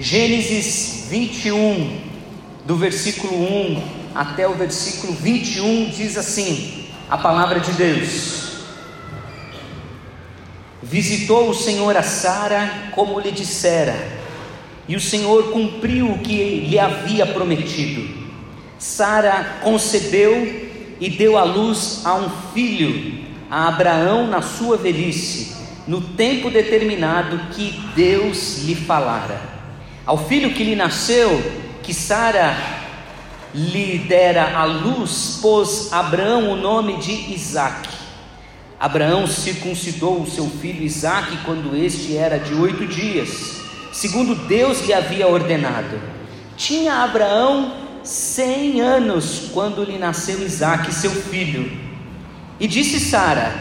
Gênesis 0.00 1.08
21, 1.10 2.00
do 2.64 2.74
versículo 2.74 3.34
1 3.34 3.82
até 4.14 4.48
o 4.48 4.54
versículo 4.54 5.12
21, 5.12 5.90
diz 5.90 6.16
assim: 6.16 6.86
a 7.10 7.18
palavra 7.18 7.60
de 7.60 7.70
Deus. 7.72 8.62
Visitou 10.82 11.50
o 11.50 11.54
Senhor 11.54 11.94
a 11.98 12.02
Sara 12.02 12.92
como 12.94 13.20
lhe 13.20 13.30
dissera, 13.30 13.94
e 14.88 14.96
o 14.96 15.00
Senhor 15.00 15.52
cumpriu 15.52 16.12
o 16.12 16.18
que 16.20 16.60
lhe 16.66 16.78
havia 16.78 17.26
prometido. 17.26 18.08
Sara 18.78 19.58
concebeu 19.62 20.96
e 20.98 21.10
deu 21.10 21.36
à 21.36 21.44
luz 21.44 22.00
a 22.06 22.14
um 22.14 22.30
filho, 22.54 23.22
a 23.50 23.68
Abraão 23.68 24.26
na 24.26 24.40
sua 24.40 24.78
velhice, 24.78 25.54
no 25.86 26.00
tempo 26.00 26.48
determinado 26.48 27.38
que 27.52 27.78
Deus 27.94 28.62
lhe 28.64 28.74
falara. 28.74 29.59
Ao 30.06 30.16
filho 30.16 30.54
que 30.54 30.64
lhe 30.64 30.74
nasceu, 30.74 31.40
que 31.82 31.92
Sara 31.92 32.56
lhe 33.54 33.98
dera 33.98 34.56
à 34.56 34.64
luz, 34.64 35.38
pôs 35.42 35.92
Abraão 35.92 36.52
o 36.52 36.56
nome 36.56 36.96
de 36.98 37.32
Isaque. 37.32 37.90
Abraão 38.78 39.26
circuncidou 39.26 40.22
o 40.22 40.30
seu 40.30 40.48
filho 40.48 40.82
Isaque 40.82 41.36
quando 41.44 41.76
este 41.76 42.16
era 42.16 42.38
de 42.38 42.54
oito 42.54 42.86
dias, 42.86 43.60
segundo 43.92 44.34
Deus 44.34 44.86
lhe 44.86 44.94
havia 44.94 45.28
ordenado. 45.28 46.00
Tinha 46.56 47.02
Abraão 47.04 47.74
cem 48.02 48.80
anos 48.80 49.50
quando 49.52 49.84
lhe 49.84 49.98
nasceu 49.98 50.42
Isaque, 50.42 50.94
seu 50.94 51.10
filho. 51.10 51.70
E 52.58 52.66
disse 52.66 52.98
Sara: 52.98 53.52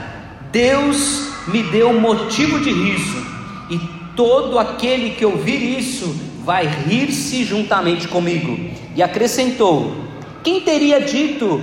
Deus 0.52 1.32
me 1.48 1.64
deu 1.64 2.00
motivo 2.00 2.60
de 2.62 2.72
riso, 2.72 3.26
e 3.70 3.78
todo 4.16 4.58
aquele 4.58 5.12
que 5.12 5.26
ouvir 5.26 5.80
isso 5.80 6.29
vai 6.50 6.66
rir-se 6.66 7.44
juntamente 7.44 8.08
comigo. 8.08 8.58
E 8.96 9.04
acrescentou: 9.04 9.96
Quem 10.44 10.62
teria 10.62 11.00
dito 11.00 11.62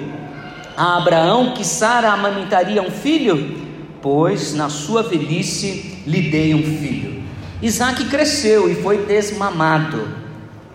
a 0.76 0.98
Abraão 0.98 1.54
que 1.54 1.64
Sara 1.64 2.12
amamentaria 2.12 2.80
um 2.80 2.90
filho? 2.92 3.66
Pois 4.00 4.54
na 4.54 4.68
sua 4.68 5.02
velhice 5.02 5.98
lhe 6.06 6.30
dei 6.30 6.54
um 6.54 6.62
filho. 6.62 7.20
Isaac 7.60 8.04
cresceu 8.04 8.70
e 8.70 8.76
foi 8.76 8.98
desmamado, 8.98 10.06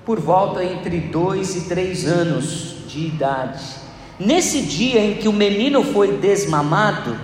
por 0.06 0.20
volta 0.20 0.62
entre 0.62 1.00
dois 1.00 1.56
e 1.56 1.70
três 1.70 2.06
anos 2.06 2.76
de 2.90 3.06
idade. 3.06 3.64
Nesse 4.20 4.62
dia 4.62 5.00
em 5.00 5.14
que 5.14 5.30
o 5.30 5.34
menino 5.34 5.86
foi 5.86 6.18
desmamado, 6.18 7.18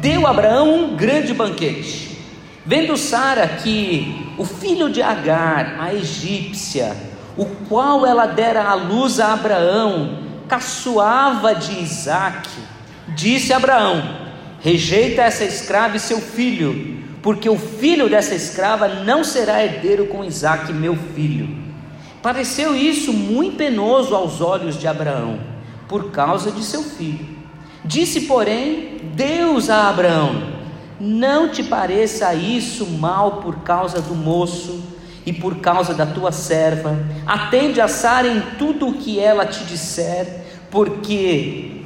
deu 0.00 0.26
Abraão 0.26 0.84
um 0.84 0.96
grande 0.96 1.34
banquete 1.34 2.09
Vendo 2.64 2.96
Sara 2.96 3.48
que 3.48 4.34
o 4.36 4.44
filho 4.44 4.90
de 4.90 5.00
Agar, 5.00 5.76
a 5.80 5.94
egípcia, 5.94 6.94
o 7.36 7.46
qual 7.46 8.04
ela 8.04 8.26
dera 8.26 8.64
à 8.64 8.74
luz 8.74 9.18
a 9.18 9.32
Abraão, 9.32 10.18
caçoava 10.46 11.54
de 11.54 11.80
Isaque, 11.80 12.60
disse 13.08 13.52
a 13.52 13.56
Abraão: 13.56 14.02
Rejeita 14.60 15.22
essa 15.22 15.44
escrava 15.44 15.96
e 15.96 16.00
seu 16.00 16.20
filho, 16.20 17.02
porque 17.22 17.48
o 17.48 17.56
filho 17.56 18.10
dessa 18.10 18.34
escrava 18.34 18.88
não 18.88 19.24
será 19.24 19.64
herdeiro 19.64 20.06
com 20.06 20.24
Isaque, 20.24 20.72
meu 20.72 20.96
filho. 21.14 21.56
Pareceu 22.22 22.76
isso 22.76 23.12
muito 23.12 23.56
penoso 23.56 24.14
aos 24.14 24.42
olhos 24.42 24.78
de 24.78 24.86
Abraão, 24.86 25.40
por 25.88 26.10
causa 26.10 26.50
de 26.50 26.62
seu 26.62 26.82
filho. 26.82 27.26
Disse, 27.82 28.22
porém, 28.22 28.98
Deus 29.14 29.70
a 29.70 29.88
Abraão: 29.88 30.59
não 31.00 31.48
te 31.48 31.62
pareça 31.62 32.34
isso 32.34 32.86
mal 32.86 33.40
por 33.40 33.60
causa 33.60 34.02
do 34.02 34.14
moço 34.14 34.84
e 35.24 35.32
por 35.32 35.56
causa 35.56 35.94
da 35.94 36.04
tua 36.04 36.30
serva. 36.30 36.98
Atende 37.26 37.80
a 37.80 37.88
Sara 37.88 38.28
em 38.28 38.40
tudo 38.58 38.88
o 38.88 38.94
que 38.94 39.18
ela 39.18 39.46
te 39.46 39.64
disser, 39.64 40.44
porque 40.70 41.78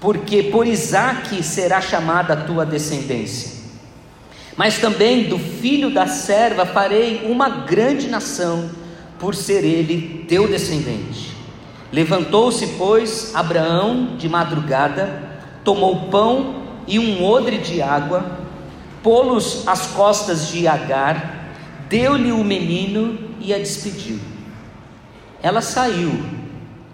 porque 0.00 0.44
por 0.44 0.66
Isaque 0.66 1.42
será 1.42 1.78
chamada 1.78 2.32
a 2.32 2.36
tua 2.36 2.64
descendência. 2.64 3.60
Mas 4.56 4.78
também 4.78 5.24
do 5.24 5.38
filho 5.38 5.90
da 5.90 6.06
serva 6.06 6.64
farei 6.64 7.26
uma 7.30 7.48
grande 7.48 8.08
nação, 8.08 8.70
por 9.18 9.34
ser 9.34 9.62
ele 9.62 10.24
teu 10.26 10.48
descendente. 10.48 11.36
Levantou-se, 11.92 12.66
pois, 12.78 13.34
Abraão 13.34 14.16
de 14.16 14.26
madrugada, 14.26 15.22
tomou 15.62 16.08
pão 16.08 16.59
e 16.90 16.98
um 16.98 17.24
odre 17.24 17.58
de 17.58 17.80
água, 17.80 18.38
pô-los 19.00 19.66
às 19.66 19.86
costas 19.86 20.48
de 20.48 20.66
Agar, 20.66 21.54
deu-lhe 21.88 22.32
o 22.32 22.42
menino 22.42 23.16
e 23.38 23.54
a 23.54 23.58
despediu. 23.58 24.18
Ela 25.40 25.62
saiu, 25.62 26.12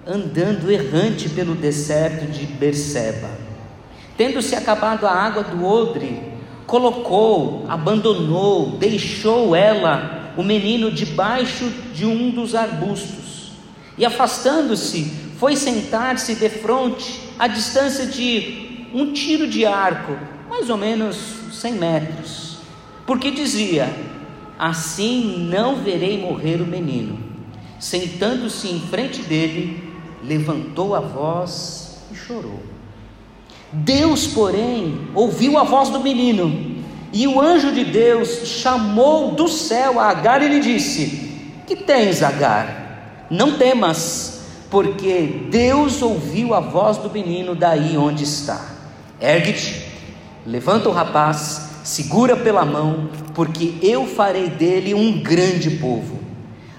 andando 0.06 0.70
errante 0.70 1.30
pelo 1.30 1.54
deserto 1.54 2.26
de 2.26 2.44
Berseba. 2.44 3.30
Tendo-se 4.18 4.54
acabado 4.54 5.06
a 5.06 5.12
água 5.12 5.42
do 5.42 5.64
odre, 5.64 6.22
colocou, 6.66 7.64
abandonou, 7.66 8.72
deixou 8.72 9.56
ela 9.56 10.34
o 10.36 10.42
menino 10.42 10.92
debaixo 10.92 11.72
de 11.94 12.04
um 12.04 12.30
dos 12.30 12.54
arbustos. 12.54 13.52
E 13.96 14.04
afastando-se, 14.04 15.10
foi 15.38 15.56
sentar-se 15.56 16.34
defronte, 16.34 17.18
à 17.38 17.46
distância 17.46 18.06
de 18.06 18.75
um 18.94 19.12
tiro 19.12 19.46
de 19.46 19.64
arco, 19.64 20.16
mais 20.48 20.70
ou 20.70 20.76
menos 20.76 21.16
100 21.52 21.72
metros, 21.74 22.58
porque 23.06 23.30
dizia: 23.30 23.94
Assim 24.58 25.48
não 25.50 25.76
verei 25.76 26.20
morrer 26.20 26.60
o 26.62 26.66
menino. 26.66 27.18
Sentando-se 27.78 28.68
em 28.68 28.80
frente 28.80 29.22
dele, 29.22 29.92
levantou 30.24 30.94
a 30.94 31.00
voz 31.00 31.98
e 32.10 32.14
chorou. 32.14 32.62
Deus, 33.70 34.26
porém, 34.26 35.08
ouviu 35.14 35.58
a 35.58 35.64
voz 35.64 35.90
do 35.90 36.00
menino, 36.00 36.76
e 37.12 37.26
o 37.26 37.40
anjo 37.40 37.72
de 37.72 37.84
Deus 37.84 38.46
chamou 38.46 39.32
do 39.32 39.48
céu 39.48 40.00
a 40.00 40.08
Agar 40.08 40.42
e 40.42 40.48
lhe 40.48 40.60
disse: 40.60 41.30
Que 41.66 41.76
tens, 41.76 42.22
Agar? 42.22 43.26
Não 43.30 43.58
temas, 43.58 44.40
porque 44.70 45.48
Deus 45.50 46.00
ouviu 46.00 46.54
a 46.54 46.60
voz 46.60 46.96
do 46.96 47.10
menino 47.10 47.54
daí 47.54 47.96
onde 47.96 48.24
está. 48.24 48.75
Ergue-te, 49.20 49.82
levanta 50.44 50.90
o 50.90 50.92
rapaz, 50.92 51.70
segura 51.84 52.36
pela 52.36 52.66
mão, 52.66 53.08
porque 53.34 53.74
eu 53.80 54.06
farei 54.06 54.50
dele 54.50 54.92
um 54.92 55.22
grande 55.22 55.70
povo. 55.70 56.20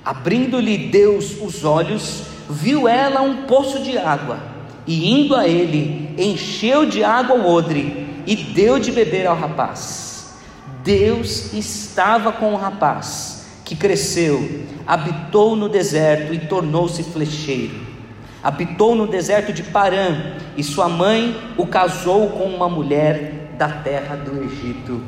Abrindo-lhe 0.05 0.77
Deus 0.77 1.41
os 1.41 1.63
olhos, 1.65 2.25
viu 2.47 2.87
ela 2.87 3.21
um 3.21 3.47
poço 3.47 3.81
de 3.81 3.97
água, 3.97 4.39
e 4.85 5.11
indo 5.11 5.35
a 5.35 5.47
ele, 5.47 6.13
encheu 6.15 6.85
de 6.85 7.03
água 7.03 7.35
o 7.35 7.49
odre 7.49 8.07
e 8.27 8.35
deu 8.35 8.77
de 8.77 8.91
beber 8.91 9.25
ao 9.25 9.35
rapaz. 9.35 10.35
Deus 10.83 11.53
estava 11.53 12.31
com 12.31 12.53
o 12.53 12.57
rapaz, 12.57 13.47
que 13.65 13.75
cresceu, 13.75 14.63
habitou 14.85 15.55
no 15.55 15.67
deserto 15.67 16.35
e 16.35 16.39
tornou-se 16.39 17.01
flecheiro 17.01 17.96
habitou 18.43 18.95
no 18.95 19.07
deserto 19.07 19.51
de 19.51 19.63
Parã, 19.63 20.35
e 20.55 20.63
sua 20.63 20.87
mãe 20.87 21.53
o 21.57 21.67
casou 21.67 22.29
com 22.29 22.45
uma 22.45 22.69
mulher 22.69 23.53
da 23.57 23.69
terra 23.69 24.15
do 24.15 24.43
Egito. 24.43 25.03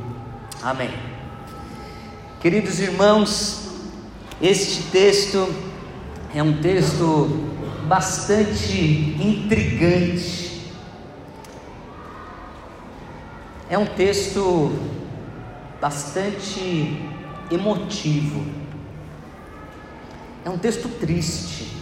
Amém. 0.62 0.91
Queridos 2.41 2.79
irmãos, 2.79 3.69
este 4.41 4.84
texto 4.84 5.53
é 6.34 6.41
um 6.41 6.62
texto 6.62 7.50
bastante 7.85 9.16
intrigante. 9.19 10.72
É 13.69 13.78
um 13.78 13.85
texto 13.85 14.72
bastante 15.81 17.01
emotivo. 17.51 18.45
É 20.45 20.50
um 20.50 20.57
texto 20.57 20.88
triste. 21.00 21.79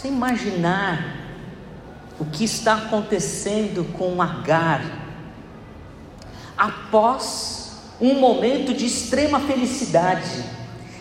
Você 0.00 0.08
imaginar 0.08 1.14
o 2.18 2.24
que 2.24 2.42
está 2.42 2.72
acontecendo 2.72 3.84
com 3.92 4.22
Agar 4.22 4.82
após 6.56 7.72
um 8.00 8.14
momento 8.14 8.72
de 8.72 8.86
extrema 8.86 9.40
felicidade, 9.40 10.42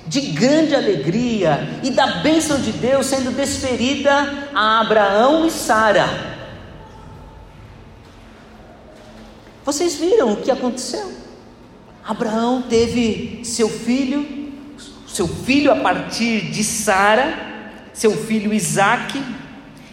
de 0.05 0.19
grande 0.19 0.75
alegria 0.75 1.79
e 1.81 1.91
da 1.91 2.17
bênção 2.17 2.59
de 2.59 2.73
Deus 2.73 3.05
sendo 3.05 3.31
desferida 3.31 4.49
a 4.53 4.81
Abraão 4.81 5.47
e 5.47 5.51
Sara. 5.51 6.09
Vocês 9.63 9.95
viram 9.95 10.33
o 10.33 10.41
que 10.41 10.51
aconteceu? 10.51 11.09
Abraão 12.05 12.63
teve 12.63 13.45
seu 13.45 13.69
filho, 13.69 14.51
seu 15.07 15.25
filho 15.25 15.71
a 15.71 15.77
partir 15.77 16.51
de 16.51 16.65
Sara, 16.65 17.47
seu 17.99 18.11
filho 18.11 18.53
Isaque, 18.53 19.21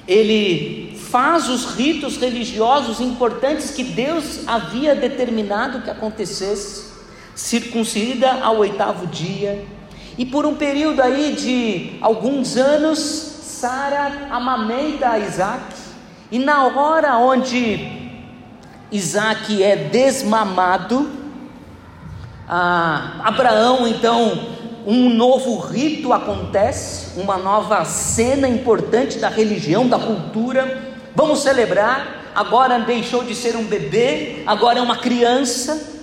ele 0.06 0.97
faz 1.11 1.49
os 1.49 1.75
ritos 1.75 2.17
religiosos 2.17 3.00
importantes 3.00 3.73
que 3.73 3.82
Deus 3.82 4.47
havia 4.47 4.94
determinado 4.94 5.82
que 5.82 5.91
acontecesse. 5.91 6.94
circuncida 7.35 8.32
ao 8.43 8.58
oitavo 8.58 9.06
dia, 9.08 9.62
e 10.17 10.25
por 10.25 10.47
um 10.47 10.55
período 10.55 11.03
aí 11.03 11.35
de 11.35 11.99
alguns 12.00 12.56
anos, 12.56 12.99
Sara 13.43 14.29
amamenta 14.31 15.19
Isaac, 15.19 15.75
e 16.31 16.38
na 16.38 16.64
hora 16.64 17.19
onde 17.19 18.14
Isaac 18.91 19.62
é 19.62 19.76
desmamado, 19.76 21.11
Abraão 22.49 23.87
então 23.87 24.56
um 24.86 25.10
novo 25.10 25.58
rito 25.58 26.12
acontece, 26.12 27.18
uma 27.18 27.36
nova 27.36 27.84
cena 27.84 28.48
importante 28.48 29.18
da 29.18 29.28
religião, 29.28 29.88
da 29.88 29.98
cultura. 29.98 30.94
Vamos 31.14 31.40
celebrar. 31.40 32.32
Agora 32.34 32.78
deixou 32.78 33.24
de 33.24 33.34
ser 33.34 33.56
um 33.56 33.64
bebê, 33.64 34.42
agora 34.46 34.78
é 34.78 34.82
uma 34.82 34.98
criança. 34.98 35.94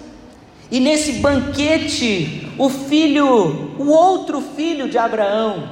E 0.70 0.80
nesse 0.80 1.14
banquete, 1.14 2.52
o 2.58 2.70
filho, 2.70 3.76
o 3.78 3.90
outro 3.90 4.42
filho 4.42 4.90
de 4.90 4.98
Abraão, 4.98 5.70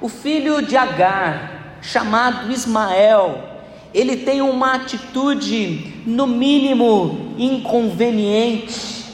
o 0.00 0.08
filho 0.08 0.60
de 0.60 0.76
Agar, 0.76 1.78
chamado 1.80 2.52
Ismael, 2.52 3.38
ele 3.94 4.16
tem 4.16 4.42
uma 4.42 4.74
atitude, 4.74 6.02
no 6.04 6.26
mínimo, 6.26 7.32
inconveniente. 7.38 9.04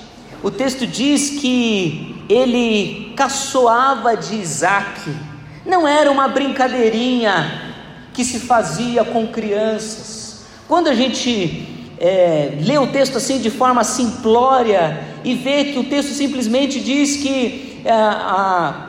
O 0.43 0.51
texto 0.51 0.87
diz 0.87 1.39
que 1.39 2.20
ele 2.31 3.13
caçoava 3.17 4.17
de 4.17 4.37
Isaac, 4.37 5.13
não 5.67 5.87
era 5.87 6.11
uma 6.11 6.29
brincadeirinha 6.29 7.75
que 8.13 8.25
se 8.25 8.39
fazia 8.39 9.05
com 9.05 9.27
crianças. 9.27 10.45
Quando 10.69 10.89
a 10.89 10.95
gente 10.95 11.69
é, 11.99 12.57
lê 12.61 12.79
o 12.79 12.87
texto 12.87 13.17
assim 13.19 13.41
de 13.41 13.51
forma 13.51 13.83
simplória 13.83 15.03
e 15.25 15.35
vê 15.35 15.65
que 15.65 15.79
o 15.79 15.85
texto 15.85 16.13
simplesmente 16.13 16.81
diz 16.81 17.17
que 17.17 17.83
é, 17.85 17.93
a, 17.93 18.89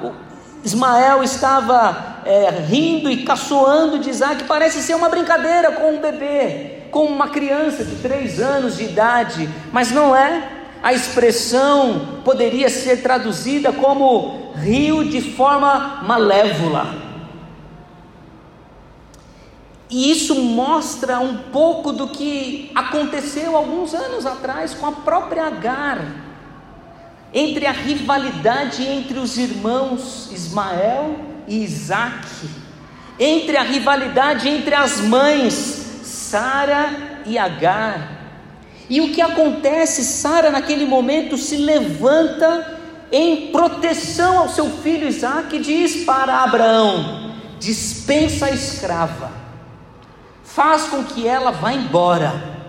Ismael 0.63 1.23
estava 1.23 2.21
é, 2.23 2.49
rindo 2.67 3.09
e 3.09 3.23
caçoando 3.23 3.97
de 3.97 4.11
Isaac, 4.11 4.43
parece 4.43 4.83
ser 4.83 4.93
uma 4.95 5.09
brincadeira 5.09 5.71
com 5.71 5.95
um 5.95 5.99
bebê, 5.99 6.83
com 6.91 7.05
uma 7.05 7.29
criança 7.29 7.83
de 7.83 7.95
três 7.95 8.39
anos 8.39 8.77
de 8.77 8.83
idade, 8.83 9.49
mas 9.71 9.91
não 9.91 10.15
é. 10.15 10.60
A 10.81 10.93
expressão 10.93 12.21
poderia 12.23 12.69
ser 12.69 13.01
traduzida 13.01 13.71
como 13.71 14.51
rio 14.55 15.03
de 15.03 15.21
forma 15.21 16.01
malévola. 16.03 17.11
E 19.91 20.09
isso 20.09 20.35
mostra 20.35 21.19
um 21.19 21.37
pouco 21.51 21.91
do 21.91 22.07
que 22.07 22.71
aconteceu 22.73 23.57
alguns 23.57 23.93
anos 23.93 24.25
atrás 24.25 24.73
com 24.73 24.85
a 24.85 24.91
própria 24.93 25.47
Agar, 25.47 25.99
entre 27.33 27.65
a 27.65 27.71
rivalidade 27.71 28.83
entre 28.83 29.19
os 29.19 29.37
irmãos 29.37 30.31
Ismael 30.31 31.15
e 31.45 31.61
Isaac, 31.63 32.27
entre 33.19 33.57
a 33.57 33.63
rivalidade 33.63 34.47
entre 34.47 34.73
as 34.73 35.01
mães 35.01 35.53
Sara 36.03 37.21
e 37.25 37.37
Agar. 37.37 38.20
E 38.91 38.99
o 38.99 39.13
que 39.13 39.21
acontece? 39.21 40.03
Sara, 40.03 40.51
naquele 40.51 40.85
momento, 40.85 41.37
se 41.37 41.55
levanta 41.55 42.77
em 43.09 43.47
proteção 43.47 44.39
ao 44.39 44.49
seu 44.49 44.69
filho 44.69 45.07
Isaac 45.07 45.55
e 45.55 45.59
diz 45.59 46.03
para 46.03 46.43
Abraão: 46.43 47.31
dispensa 47.57 48.47
a 48.47 48.51
escrava, 48.51 49.31
faz 50.43 50.87
com 50.89 51.05
que 51.05 51.25
ela 51.25 51.51
vá 51.51 51.71
embora. 51.71 52.59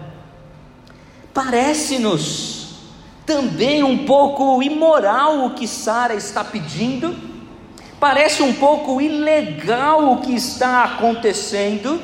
Parece-nos 1.34 2.76
também 3.26 3.82
um 3.82 4.06
pouco 4.06 4.62
imoral 4.62 5.46
o 5.46 5.54
que 5.54 5.66
Sara 5.66 6.14
está 6.14 6.44
pedindo, 6.44 7.16
parece 7.98 8.44
um 8.44 8.52
pouco 8.52 9.00
ilegal 9.00 10.12
o 10.12 10.18
que 10.18 10.36
está 10.36 10.84
acontecendo, 10.84 12.00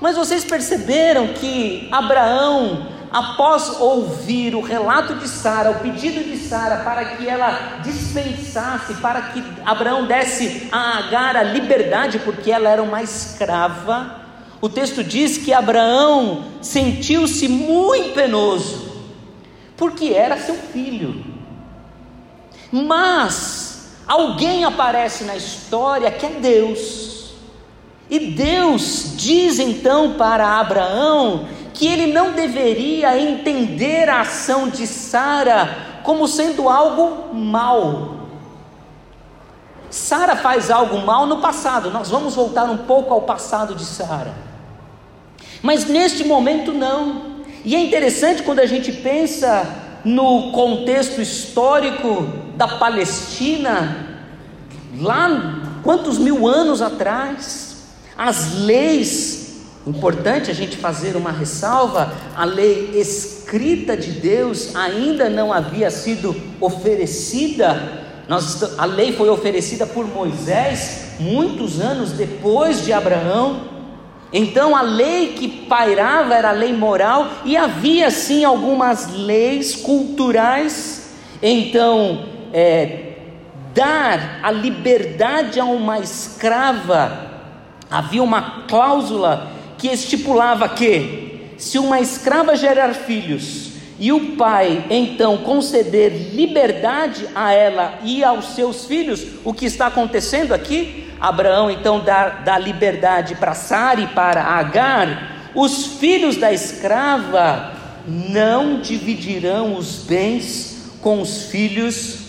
mas 0.00 0.16
vocês 0.16 0.44
perceberam 0.44 1.28
que 1.28 1.88
Abraão 1.92 2.95
após 3.12 3.80
ouvir 3.80 4.54
o 4.54 4.60
relato 4.60 5.14
de 5.14 5.28
Sara, 5.28 5.70
o 5.70 5.80
pedido 5.80 6.24
de 6.24 6.36
Sara 6.36 6.84
para 6.84 7.04
que 7.16 7.28
ela 7.28 7.80
dispensasse, 7.82 8.94
para 8.94 9.22
que 9.22 9.42
Abraão 9.64 10.06
desse 10.06 10.68
a 10.72 10.98
Agar 10.98 11.36
a 11.36 11.42
liberdade, 11.42 12.18
porque 12.20 12.50
ela 12.50 12.68
era 12.68 12.82
uma 12.82 13.02
escrava, 13.02 14.26
o 14.60 14.68
texto 14.68 15.04
diz 15.04 15.36
que 15.38 15.52
Abraão 15.52 16.44
sentiu-se 16.62 17.46
muito 17.46 18.14
penoso, 18.14 18.90
porque 19.76 20.06
era 20.08 20.38
seu 20.38 20.54
filho. 20.54 21.24
Mas 22.72 23.92
alguém 24.06 24.64
aparece 24.64 25.24
na 25.24 25.36
história 25.36 26.10
que 26.10 26.26
é 26.26 26.30
Deus. 26.30 27.34
E 28.08 28.18
Deus 28.18 29.12
diz 29.16 29.58
então 29.58 30.14
para 30.14 30.58
Abraão 30.58 31.48
que 31.76 31.86
ele 31.86 32.06
não 32.06 32.32
deveria 32.32 33.20
entender 33.20 34.08
a 34.08 34.22
ação 34.22 34.68
de 34.68 34.86
Sara 34.86 36.00
como 36.02 36.26
sendo 36.26 36.68
algo 36.68 37.34
mal. 37.34 38.16
Sara 39.90 40.34
faz 40.36 40.70
algo 40.70 41.04
mal 41.04 41.26
no 41.26 41.38
passado, 41.38 41.90
nós 41.90 42.08
vamos 42.08 42.34
voltar 42.34 42.64
um 42.64 42.78
pouco 42.78 43.12
ao 43.12 43.22
passado 43.22 43.74
de 43.74 43.84
Sara. 43.84 44.34
Mas 45.62 45.84
neste 45.84 46.24
momento 46.24 46.72
não. 46.72 47.36
E 47.62 47.76
é 47.76 47.80
interessante 47.80 48.42
quando 48.42 48.60
a 48.60 48.66
gente 48.66 48.90
pensa 48.90 49.68
no 50.02 50.52
contexto 50.52 51.20
histórico 51.20 52.26
da 52.56 52.68
Palestina, 52.68 54.22
lá 54.98 55.60
quantos 55.82 56.16
mil 56.16 56.46
anos 56.46 56.80
atrás, 56.80 57.76
as 58.16 58.54
leis 58.54 59.45
Importante 59.86 60.50
a 60.50 60.54
gente 60.54 60.76
fazer 60.76 61.16
uma 61.16 61.30
ressalva: 61.30 62.12
a 62.36 62.44
lei 62.44 62.90
escrita 62.94 63.96
de 63.96 64.10
Deus 64.10 64.74
ainda 64.74 65.30
não 65.30 65.52
havia 65.52 65.90
sido 65.92 66.34
oferecida. 66.60 68.04
Nós, 68.28 68.76
a 68.76 68.84
lei 68.84 69.12
foi 69.12 69.28
oferecida 69.28 69.86
por 69.86 70.04
Moisés 70.04 71.14
muitos 71.20 71.80
anos 71.80 72.10
depois 72.10 72.84
de 72.84 72.92
Abraão. 72.92 73.76
Então 74.32 74.74
a 74.74 74.82
lei 74.82 75.34
que 75.34 75.46
pairava 75.46 76.34
era 76.34 76.48
a 76.48 76.52
lei 76.52 76.72
moral 76.72 77.28
e 77.44 77.56
havia 77.56 78.10
sim 78.10 78.44
algumas 78.44 79.08
leis 79.12 79.76
culturais. 79.76 81.10
Então, 81.40 82.24
é, 82.52 83.12
dar 83.72 84.40
a 84.42 84.50
liberdade 84.50 85.60
a 85.60 85.64
uma 85.64 86.00
escrava, 86.00 87.30
havia 87.88 88.22
uma 88.22 88.64
cláusula 88.66 89.55
que 89.78 89.88
estipulava 89.88 90.68
que, 90.68 91.52
se 91.58 91.78
uma 91.78 92.00
escrava 92.00 92.56
gerar 92.56 92.94
filhos 92.94 93.72
e 93.98 94.12
o 94.12 94.36
pai 94.36 94.84
então 94.90 95.38
conceder 95.38 96.34
liberdade 96.34 97.26
a 97.34 97.52
ela 97.52 97.98
e 98.04 98.22
aos 98.22 98.54
seus 98.54 98.84
filhos, 98.84 99.26
o 99.44 99.54
que 99.54 99.64
está 99.64 99.86
acontecendo 99.86 100.52
aqui? 100.52 101.06
Abraão 101.20 101.70
então 101.70 102.00
dá, 102.00 102.28
dá 102.28 102.58
liberdade 102.58 103.34
para 103.34 103.54
Sara 103.54 104.00
e 104.00 104.06
para 104.08 104.42
Agar, 104.42 105.50
os 105.54 105.86
filhos 105.98 106.36
da 106.36 106.52
escrava 106.52 107.72
não 108.06 108.80
dividirão 108.80 109.76
os 109.76 110.00
bens 110.00 110.92
com 111.00 111.20
os 111.20 111.44
filhos 111.44 112.26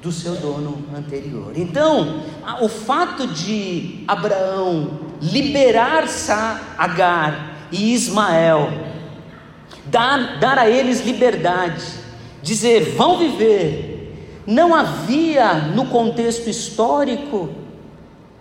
do 0.00 0.10
seu 0.10 0.36
dono 0.36 0.84
anterior. 0.96 1.52
Então, 1.56 2.22
o 2.60 2.68
fato 2.68 3.26
de 3.26 4.04
Abraão 4.08 5.09
liberar 5.20 6.04
Agar 6.78 7.68
e 7.70 7.92
Ismael, 7.94 8.68
dar, 9.86 10.38
dar 10.38 10.58
a 10.58 10.68
eles 10.68 11.04
liberdade, 11.04 11.84
dizer 12.42 12.96
vão 12.96 13.18
viver, 13.18 14.42
não 14.46 14.74
havia 14.74 15.54
no 15.54 15.86
contexto 15.86 16.48
histórico 16.48 17.50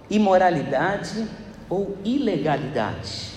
imoralidade 0.09 1.27
ou 1.69 1.97
ilegalidade. 2.03 3.29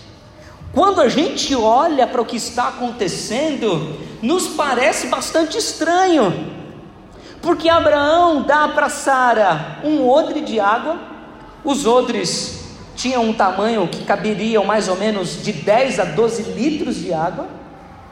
Quando 0.73 1.03
a 1.03 1.09
gente 1.09 1.55
olha 1.55 2.07
para 2.07 2.23
o 2.23 2.25
que 2.25 2.37
está 2.37 2.69
acontecendo, 2.69 3.99
nos 4.23 4.49
parece 4.49 5.09
bastante 5.09 5.59
estranho. 5.59 6.51
Porque 7.43 7.69
Abraão 7.69 8.43
dá 8.43 8.69
para 8.69 8.89
Sara 8.89 9.81
um 9.85 10.09
odre 10.09 10.41
de 10.41 10.59
água, 10.59 10.99
os 11.63 11.85
odres 11.85 12.62
tinham 13.03 13.25
um 13.25 13.33
tamanho 13.33 13.89
que 13.89 14.05
caberiam 14.05 14.65
mais 14.65 14.87
ou 14.87 14.97
menos 14.97 15.43
de 15.43 15.53
10 15.53 15.99
a 15.99 16.05
12 16.05 16.43
litros 16.53 16.95
de 16.95 17.13
água, 17.13 17.49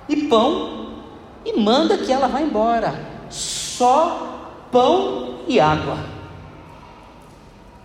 e 0.08 0.24
pão, 0.24 1.04
e 1.44 1.56
manda 1.56 1.96
que 1.96 2.12
ela 2.12 2.26
vá 2.26 2.40
embora. 2.40 2.92
Só 3.30 4.66
pão 4.72 5.42
e 5.46 5.60
água. 5.60 5.96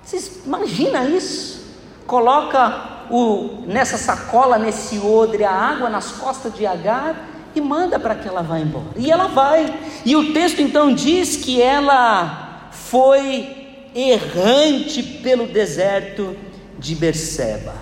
Vocês 0.01 0.41
imaginam 0.47 1.07
isso? 1.15 1.63
Coloca 2.07 3.05
o, 3.11 3.63
nessa 3.67 3.99
sacola, 3.99 4.57
nesse 4.57 4.97
odre, 4.97 5.43
a 5.43 5.51
água 5.51 5.89
nas 5.89 6.11
costas 6.11 6.55
de 6.55 6.65
Agar 6.65 7.15
e 7.53 7.61
manda 7.61 7.99
para 7.99 8.15
que 8.15 8.27
ela 8.27 8.41
vá 8.41 8.59
embora. 8.59 8.87
E 8.97 9.11
ela 9.11 9.27
vai. 9.27 9.71
E 10.03 10.15
o 10.15 10.33
texto 10.33 10.59
então 10.59 10.91
diz 10.91 11.35
que 11.37 11.61
ela 11.61 12.67
foi 12.71 13.87
errante 13.93 15.03
pelo 15.03 15.45
deserto 15.45 16.35
de 16.77 16.95
Berseba, 16.95 17.73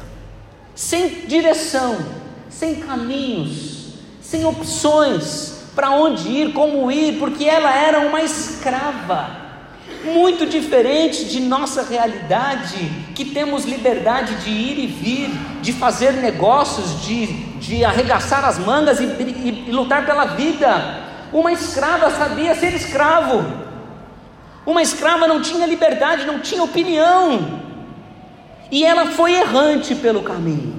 sem 0.76 1.26
direção, 1.28 1.98
sem 2.50 2.76
caminhos, 2.76 3.96
sem 4.22 4.46
opções 4.46 5.64
para 5.76 5.92
onde 5.92 6.28
ir, 6.28 6.54
como 6.54 6.92
ir, 6.92 7.18
porque 7.20 7.46
ela 7.46 7.76
era 7.76 8.00
uma 8.02 8.22
escrava. 8.22 9.44
Muito 10.06 10.46
diferente 10.46 11.26
de 11.26 11.40
nossa 11.40 11.82
realidade, 11.84 12.78
que 13.16 13.26
temos 13.26 13.66
liberdade 13.66 14.36
de 14.36 14.50
ir 14.50 14.80
e 14.80 14.88
vir, 14.88 15.30
de 15.62 15.72
fazer 15.72 16.14
negócios, 16.14 17.02
de, 17.04 17.28
de 17.58 17.86
arregaçar 17.86 18.44
as 18.44 18.60
mangas 18.60 19.00
e, 19.00 19.06
e, 19.06 19.66
e 19.68 19.72
lutar 19.72 20.06
pela 20.06 20.26
vida. 20.26 21.02
Uma 21.32 21.52
escrava 21.52 22.12
sabia 22.12 22.54
ser 22.54 22.74
escravo, 22.74 23.44
uma 24.66 24.82
escrava 24.82 25.28
não 25.28 25.42
tinha 25.42 25.66
liberdade, 25.66 26.26
não 26.26 26.40
tinha 26.40 26.64
opinião, 26.64 27.63
e 28.74 28.84
ela 28.84 29.12
foi 29.12 29.36
errante 29.36 29.94
pelo 29.94 30.24
caminho. 30.24 30.74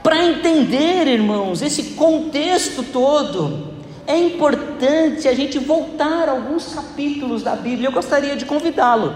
Para 0.00 0.24
entender, 0.24 1.08
irmãos, 1.08 1.60
esse 1.60 1.94
contexto 1.94 2.84
todo, 2.84 3.72
é 4.06 4.16
importante 4.16 5.26
a 5.26 5.34
gente 5.34 5.58
voltar 5.58 6.28
a 6.28 6.30
alguns 6.30 6.72
capítulos 6.72 7.42
da 7.42 7.56
Bíblia. 7.56 7.88
Eu 7.88 7.92
gostaria 7.92 8.36
de 8.36 8.44
convidá-lo 8.44 9.12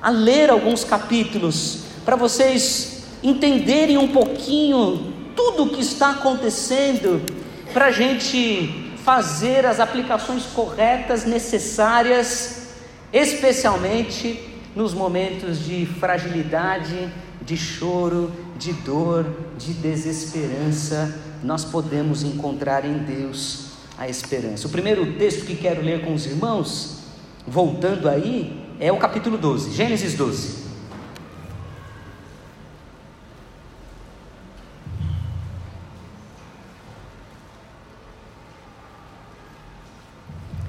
a 0.00 0.08
ler 0.08 0.48
alguns 0.48 0.82
capítulos 0.82 1.80
para 2.06 2.16
vocês 2.16 3.02
entenderem 3.22 3.98
um 3.98 4.08
pouquinho 4.08 5.12
tudo 5.36 5.64
o 5.64 5.68
que 5.68 5.82
está 5.82 6.12
acontecendo, 6.12 7.20
para 7.70 7.88
a 7.88 7.92
gente 7.92 8.94
fazer 9.04 9.66
as 9.66 9.78
aplicações 9.78 10.44
corretas, 10.54 11.26
necessárias, 11.26 12.68
especialmente 13.12 14.47
nos 14.74 14.94
momentos 14.94 15.64
de 15.64 15.86
fragilidade, 15.86 17.08
de 17.42 17.56
choro, 17.56 18.30
de 18.58 18.72
dor, 18.72 19.26
de 19.56 19.72
desesperança, 19.72 21.18
nós 21.42 21.64
podemos 21.64 22.22
encontrar 22.22 22.84
em 22.84 22.98
Deus 22.98 23.68
a 23.96 24.08
esperança. 24.08 24.66
O 24.66 24.70
primeiro 24.70 25.14
texto 25.14 25.46
que 25.46 25.56
quero 25.56 25.82
ler 25.82 26.04
com 26.04 26.14
os 26.14 26.26
irmãos, 26.26 26.98
voltando 27.46 28.08
aí, 28.08 28.64
é 28.78 28.92
o 28.92 28.96
capítulo 28.98 29.38
12, 29.38 29.72
Gênesis 29.72 30.14
12. 30.14 30.68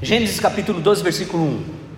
Gênesis 0.01 0.39
capítulo 0.39 0.79
12, 0.79 1.03
versículo 1.03 1.43
1. 1.43 1.88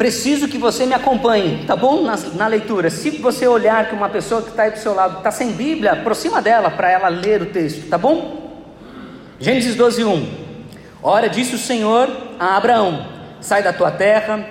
Preciso 0.00 0.48
que 0.48 0.56
você 0.56 0.86
me 0.86 0.94
acompanhe, 0.94 1.66
tá 1.66 1.76
bom? 1.76 2.02
Na, 2.02 2.16
na 2.34 2.46
leitura. 2.46 2.88
Se 2.88 3.10
você 3.18 3.46
olhar 3.46 3.86
que 3.86 3.94
uma 3.94 4.08
pessoa 4.08 4.40
que 4.40 4.48
está 4.48 4.62
aí 4.62 4.70
do 4.70 4.78
seu 4.78 4.94
lado 4.94 5.18
está 5.18 5.30
sem 5.30 5.52
Bíblia, 5.52 5.92
aproxima 5.92 6.40
dela 6.40 6.70
para 6.70 6.90
ela 6.90 7.08
ler 7.08 7.42
o 7.42 7.46
texto, 7.50 7.86
tá 7.86 7.98
bom? 7.98 8.64
Gênesis 9.38 9.74
12, 9.74 10.02
1. 10.02 10.26
Ora, 11.02 11.28
disse 11.28 11.54
o 11.54 11.58
Senhor 11.58 12.08
a 12.38 12.56
Abraão: 12.56 13.08
Sai 13.42 13.62
da 13.62 13.74
tua 13.74 13.90
terra, 13.90 14.42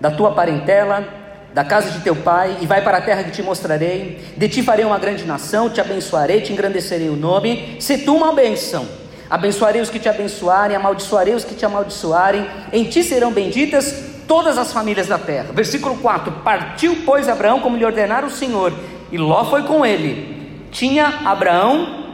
da 0.00 0.10
tua 0.10 0.32
parentela, 0.32 1.06
da 1.52 1.62
casa 1.62 1.90
de 1.90 2.00
teu 2.00 2.16
pai, 2.16 2.56
e 2.62 2.66
vai 2.66 2.80
para 2.80 2.96
a 2.96 3.02
terra 3.02 3.24
que 3.24 3.30
te 3.30 3.42
mostrarei. 3.42 4.32
De 4.38 4.48
ti 4.48 4.62
farei 4.62 4.86
uma 4.86 4.98
grande 4.98 5.26
nação, 5.26 5.68
te 5.68 5.82
abençoarei, 5.82 6.40
te 6.40 6.50
engrandecerei 6.50 7.10
o 7.10 7.16
nome. 7.16 7.76
Se 7.78 7.98
tu 7.98 8.16
uma 8.16 8.32
bênção. 8.32 8.88
Abençoarei 9.28 9.82
os 9.82 9.90
que 9.90 9.98
te 9.98 10.08
abençoarem, 10.08 10.74
amaldiçoarei 10.74 11.34
os 11.34 11.44
que 11.44 11.54
te 11.54 11.66
amaldiçoarem. 11.66 12.48
Em 12.72 12.84
ti 12.84 13.02
serão 13.02 13.30
benditas 13.30 14.13
todas 14.26 14.58
as 14.58 14.72
famílias 14.72 15.06
da 15.06 15.18
terra. 15.18 15.52
Versículo 15.52 15.98
4: 15.98 16.32
Partiu, 16.44 17.02
pois, 17.04 17.28
Abraão 17.28 17.60
como 17.60 17.76
lhe 17.76 17.84
ordenara 17.84 18.26
o 18.26 18.30
Senhor, 18.30 18.72
e 19.10 19.18
Ló 19.18 19.44
foi 19.44 19.64
com 19.64 19.84
ele. 19.84 20.66
Tinha 20.70 21.20
Abraão 21.24 22.04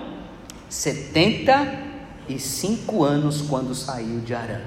75 0.69 3.03
anos 3.03 3.43
quando 3.43 3.75
saiu 3.75 4.21
de 4.21 4.35
Arã. 4.35 4.61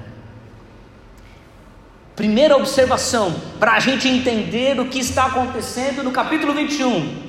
Primeira 2.16 2.56
observação, 2.56 3.34
para 3.58 3.72
a 3.72 3.80
gente 3.80 4.08
entender 4.08 4.78
o 4.78 4.86
que 4.86 5.00
está 5.00 5.26
acontecendo 5.26 6.02
no 6.02 6.12
capítulo 6.12 6.52
21. 6.52 7.24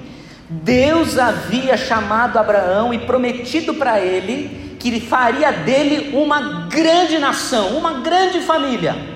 Deus 0.48 1.18
havia 1.18 1.76
chamado 1.76 2.38
Abraão 2.38 2.94
e 2.94 3.00
prometido 3.00 3.74
para 3.74 4.00
ele 4.00 4.78
que 4.80 4.90
ele 4.90 5.02
faria 5.02 5.52
dele 5.52 6.16
uma 6.16 6.68
grande 6.68 7.18
nação, 7.18 7.76
uma 7.76 8.02
grande 8.02 8.42
família. 8.42 9.15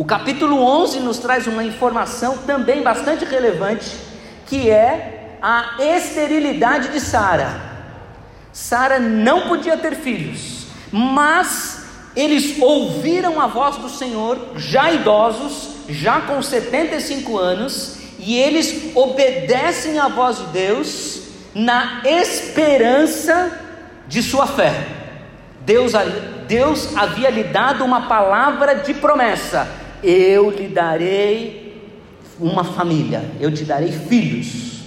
O 0.00 0.04
capítulo 0.06 0.62
11 0.62 1.00
nos 1.00 1.18
traz 1.18 1.46
uma 1.46 1.62
informação 1.62 2.38
também 2.38 2.82
bastante 2.82 3.26
relevante, 3.26 3.98
que 4.46 4.70
é 4.70 5.36
a 5.42 5.74
esterilidade 5.78 6.88
de 6.88 6.98
Sara. 6.98 7.60
Sara 8.50 8.98
não 8.98 9.46
podia 9.46 9.76
ter 9.76 9.94
filhos, 9.94 10.68
mas 10.90 11.84
eles 12.16 12.58
ouviram 12.62 13.38
a 13.38 13.46
voz 13.46 13.76
do 13.76 13.90
Senhor, 13.90 14.52
já 14.56 14.90
idosos, 14.90 15.68
já 15.86 16.22
com 16.22 16.40
75 16.40 17.36
anos, 17.36 17.98
e 18.18 18.38
eles 18.38 18.96
obedecem 18.96 19.98
à 19.98 20.08
voz 20.08 20.38
de 20.38 20.46
Deus 20.46 21.22
na 21.54 22.00
esperança 22.06 23.52
de 24.08 24.22
sua 24.22 24.46
fé. 24.46 24.72
Deus, 25.60 25.92
Deus 26.48 26.96
havia 26.96 27.28
lhe 27.28 27.44
dado 27.44 27.84
uma 27.84 28.08
palavra 28.08 28.76
de 28.76 28.94
promessa: 28.94 29.89
eu 30.02 30.50
lhe 30.50 30.68
darei 30.68 31.90
uma 32.38 32.64
família, 32.64 33.30
eu 33.40 33.52
te 33.52 33.64
darei 33.64 33.92
filhos. 33.92 34.82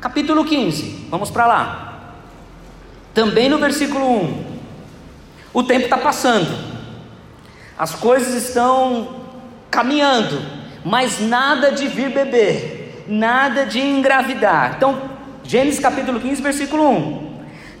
Capítulo 0.00 0.44
15, 0.44 1.06
vamos 1.10 1.30
para 1.30 1.46
lá. 1.46 2.14
Também 3.12 3.48
no 3.48 3.58
versículo 3.58 4.04
1. 4.22 4.44
O 5.52 5.62
tempo 5.62 5.84
está 5.84 5.96
passando, 5.96 6.54
as 7.78 7.94
coisas 7.94 8.34
estão 8.34 9.24
caminhando, 9.70 10.40
mas 10.84 11.18
nada 11.18 11.72
de 11.72 11.88
vir 11.88 12.10
beber, 12.10 13.04
nada 13.08 13.64
de 13.64 13.80
engravidar. 13.80 14.74
Então, 14.76 15.00
Gênesis 15.42 15.80
capítulo 15.80 16.20
15, 16.20 16.42
versículo 16.42 16.90
1. 16.90 17.26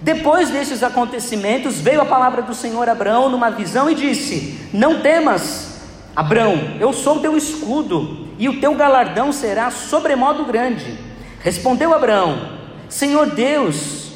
Depois 0.00 0.50
desses 0.50 0.82
acontecimentos, 0.82 1.80
veio 1.80 2.00
a 2.00 2.06
palavra 2.06 2.42
do 2.42 2.54
Senhor 2.54 2.88
a 2.88 2.92
Abraão 2.92 3.28
numa 3.28 3.50
visão 3.50 3.90
e 3.90 3.94
disse: 3.94 4.68
Não 4.72 5.00
temas, 5.00 5.75
Abrão, 6.16 6.78
eu 6.80 6.94
sou 6.94 7.18
o 7.18 7.20
teu 7.20 7.36
escudo, 7.36 8.26
e 8.38 8.48
o 8.48 8.58
teu 8.58 8.74
galardão 8.74 9.30
será 9.32 9.70
sobremodo 9.70 10.46
grande. 10.46 10.98
Respondeu 11.40 11.92
Abraão: 11.92 12.52
Senhor 12.88 13.26
Deus, 13.26 14.12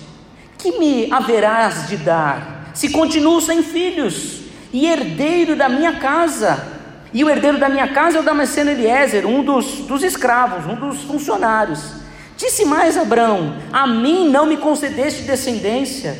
que 0.56 0.78
me 0.78 1.12
haverás 1.12 1.88
de 1.88 1.98
dar, 1.98 2.70
se 2.72 2.88
continuo 2.88 3.38
sem 3.42 3.62
filhos, 3.62 4.40
e 4.72 4.86
herdeiro 4.86 5.54
da 5.54 5.68
minha 5.68 5.96
casa? 5.96 6.80
E 7.12 7.22
o 7.22 7.28
herdeiro 7.28 7.58
da 7.58 7.68
minha 7.68 7.88
casa 7.88 8.16
é 8.16 8.20
o 8.20 8.24
Damasceno 8.24 8.70
Eliezer, 8.70 9.26
um 9.26 9.42
dos, 9.42 9.80
dos 9.80 10.02
escravos, 10.02 10.64
um 10.64 10.76
dos 10.76 11.02
funcionários. 11.02 11.96
Disse 12.34 12.64
mais 12.64 12.96
Abraão: 12.96 13.56
A 13.70 13.86
mim 13.86 14.26
não 14.30 14.46
me 14.46 14.56
concedeste 14.56 15.24
descendência, 15.24 16.16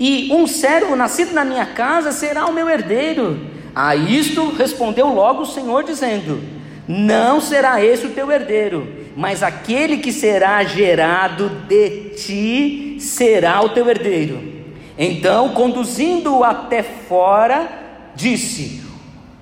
e 0.00 0.32
um 0.32 0.46
servo 0.46 0.96
nascido 0.96 1.34
na 1.34 1.44
minha 1.44 1.66
casa 1.66 2.12
será 2.12 2.46
o 2.46 2.52
meu 2.54 2.66
herdeiro. 2.70 3.51
A 3.74 3.96
isto 3.96 4.50
respondeu 4.50 5.12
logo 5.12 5.42
o 5.42 5.46
Senhor, 5.46 5.84
dizendo: 5.84 6.42
Não 6.86 7.40
será 7.40 7.82
esse 7.82 8.06
o 8.06 8.10
teu 8.10 8.30
herdeiro, 8.30 8.86
mas 9.16 9.42
aquele 9.42 9.98
que 9.98 10.12
será 10.12 10.62
gerado 10.64 11.48
de 11.66 12.10
ti 12.10 12.96
será 13.00 13.62
o 13.62 13.70
teu 13.70 13.88
herdeiro. 13.88 14.52
Então, 14.98 15.50
conduzindo-o 15.50 16.44
até 16.44 16.82
fora, 16.82 17.68
disse: 18.14 18.82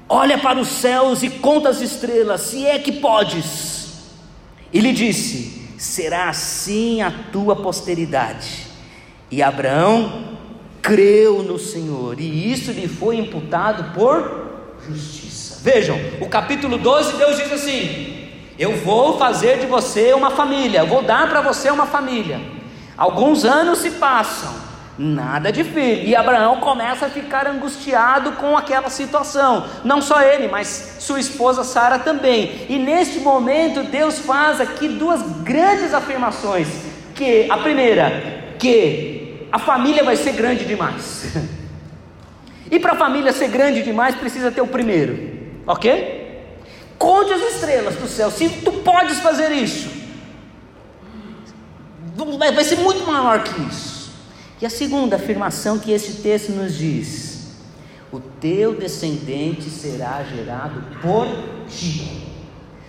Olha 0.08 0.38
para 0.38 0.60
os 0.60 0.68
céus 0.68 1.22
e 1.22 1.30
conta 1.30 1.68
as 1.68 1.80
estrelas, 1.80 2.40
se 2.42 2.66
é 2.66 2.78
que 2.78 2.92
podes. 2.92 4.10
E 4.72 4.78
lhe 4.80 4.92
disse: 4.92 5.60
Será 5.76 6.28
assim 6.28 7.02
a 7.02 7.12
tua 7.32 7.56
posteridade. 7.56 8.66
E 9.30 9.42
Abraão 9.42 10.29
creu 10.82 11.42
no 11.42 11.58
Senhor, 11.58 12.18
e 12.18 12.52
isso 12.52 12.72
lhe 12.72 12.88
foi 12.88 13.16
imputado 13.16 13.92
por 13.94 14.50
justiça. 14.88 15.60
Vejam, 15.62 15.98
o 16.20 16.28
capítulo 16.28 16.78
12, 16.78 17.16
Deus 17.16 17.36
diz 17.36 17.52
assim: 17.52 18.28
Eu 18.58 18.76
vou 18.78 19.18
fazer 19.18 19.58
de 19.58 19.66
você 19.66 20.12
uma 20.14 20.30
família, 20.30 20.80
eu 20.80 20.86
vou 20.86 21.02
dar 21.02 21.28
para 21.28 21.40
você 21.40 21.70
uma 21.70 21.86
família. 21.86 22.40
Alguns 22.96 23.44
anos 23.44 23.78
se 23.78 23.92
passam, 23.92 24.52
nada 24.98 25.50
de 25.50 25.64
filho, 25.64 26.06
e 26.06 26.14
Abraão 26.14 26.60
começa 26.60 27.06
a 27.06 27.10
ficar 27.10 27.46
angustiado 27.46 28.32
com 28.32 28.56
aquela 28.56 28.90
situação. 28.90 29.66
Não 29.84 30.02
só 30.02 30.20
ele, 30.22 30.48
mas 30.48 30.96
sua 30.98 31.20
esposa 31.20 31.64
Sara 31.64 31.98
também. 31.98 32.66
E 32.68 32.78
neste 32.78 33.20
momento, 33.20 33.82
Deus 33.84 34.18
faz 34.18 34.60
aqui 34.60 34.88
duas 34.88 35.22
grandes 35.42 35.94
afirmações 35.94 36.68
que 37.14 37.50
a 37.50 37.58
primeira, 37.58 38.54
que 38.58 39.09
a 39.50 39.58
família 39.58 40.04
vai 40.04 40.16
ser 40.16 40.32
grande 40.32 40.64
demais. 40.64 41.34
E 42.70 42.78
para 42.78 42.92
a 42.92 42.96
família 42.96 43.32
ser 43.32 43.48
grande 43.48 43.82
demais, 43.82 44.14
precisa 44.14 44.52
ter 44.52 44.60
o 44.60 44.66
primeiro, 44.66 45.18
ok? 45.66 46.20
Conte 46.96 47.32
as 47.32 47.54
estrelas 47.54 47.96
do 47.96 48.06
céu, 48.06 48.30
se 48.30 48.48
tu 48.48 48.70
podes 48.70 49.18
fazer 49.18 49.50
isso, 49.50 49.90
vai 52.38 52.64
ser 52.64 52.76
muito 52.76 53.04
maior 53.06 53.42
que 53.42 53.60
isso. 53.62 54.12
E 54.60 54.66
a 54.66 54.70
segunda 54.70 55.16
afirmação 55.16 55.78
que 55.78 55.90
esse 55.90 56.22
texto 56.22 56.52
nos 56.52 56.76
diz: 56.76 57.56
o 58.12 58.20
teu 58.20 58.74
descendente 58.74 59.70
será 59.70 60.22
gerado 60.22 60.82
por 61.00 61.26
ti. 61.68 62.26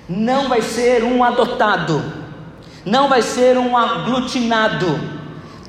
Não 0.10 0.50
vai 0.50 0.62
ser 0.62 1.04
um 1.04 1.24
adotado, 1.24 2.04
não 2.86 3.08
vai 3.08 3.22
ser 3.22 3.58
um 3.58 3.78
aglutinado. 3.78 5.21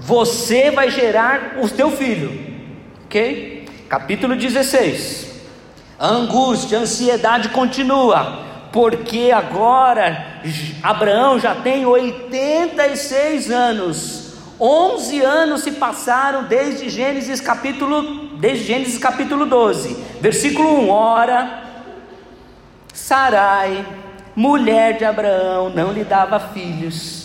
Você 0.04 0.70
vai 0.70 0.90
gerar 0.90 1.58
o 1.62 1.68
teu 1.68 1.90
filho, 1.90 2.32
ok? 3.04 3.66
Capítulo 3.88 4.34
16. 4.34 5.30
A 5.96 6.08
angústia, 6.08 6.78
a 6.78 6.80
ansiedade 6.82 7.50
continua, 7.50 8.44
porque 8.72 9.30
agora 9.32 10.40
Abraão 10.82 11.38
já 11.38 11.54
tem 11.54 11.86
86 11.86 13.50
anos. 13.50 14.32
11 14.60 15.20
anos 15.20 15.62
se 15.62 15.72
passaram 15.72 16.44
desde 16.44 16.88
Gênesis 16.88 17.40
capítulo 17.40 18.36
desde 18.38 18.64
Gênesis 18.64 18.98
capítulo 18.98 19.46
12, 19.46 19.94
versículo 20.20 20.80
1. 20.80 20.90
Ora, 20.90 21.62
Sarai, 22.92 23.86
mulher 24.34 24.98
de 24.98 25.04
Abraão, 25.04 25.70
não 25.70 25.92
lhe 25.92 26.02
dava 26.02 26.40
filhos, 26.40 27.21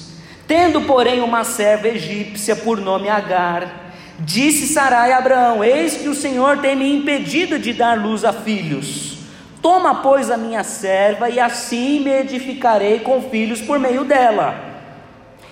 tendo, 0.47 0.81
porém, 0.81 1.21
uma 1.21 1.43
serva 1.43 1.87
egípcia 1.87 2.55
por 2.55 2.79
nome 2.79 3.09
Agar 3.09 3.87
Disse 4.19 4.67
Sarai 4.73 5.11
a 5.11 5.19
Abraão: 5.19 5.63
Eis 5.63 5.97
que 5.97 6.09
o 6.09 6.15
Senhor 6.15 6.57
tem 6.57 6.75
me 6.75 6.91
impedido 6.91 7.59
de 7.59 7.71
dar 7.71 7.97
luz 7.97 8.25
a 8.25 8.33
filhos. 8.33 9.17
Toma, 9.61 9.95
pois, 9.95 10.31
a 10.31 10.37
minha 10.37 10.63
serva, 10.63 11.29
e 11.29 11.39
assim 11.39 11.99
me 11.99 12.11
edificarei 12.11 12.99
com 12.99 13.21
filhos 13.21 13.61
por 13.61 13.79
meio 13.79 14.03
dela. 14.03 14.55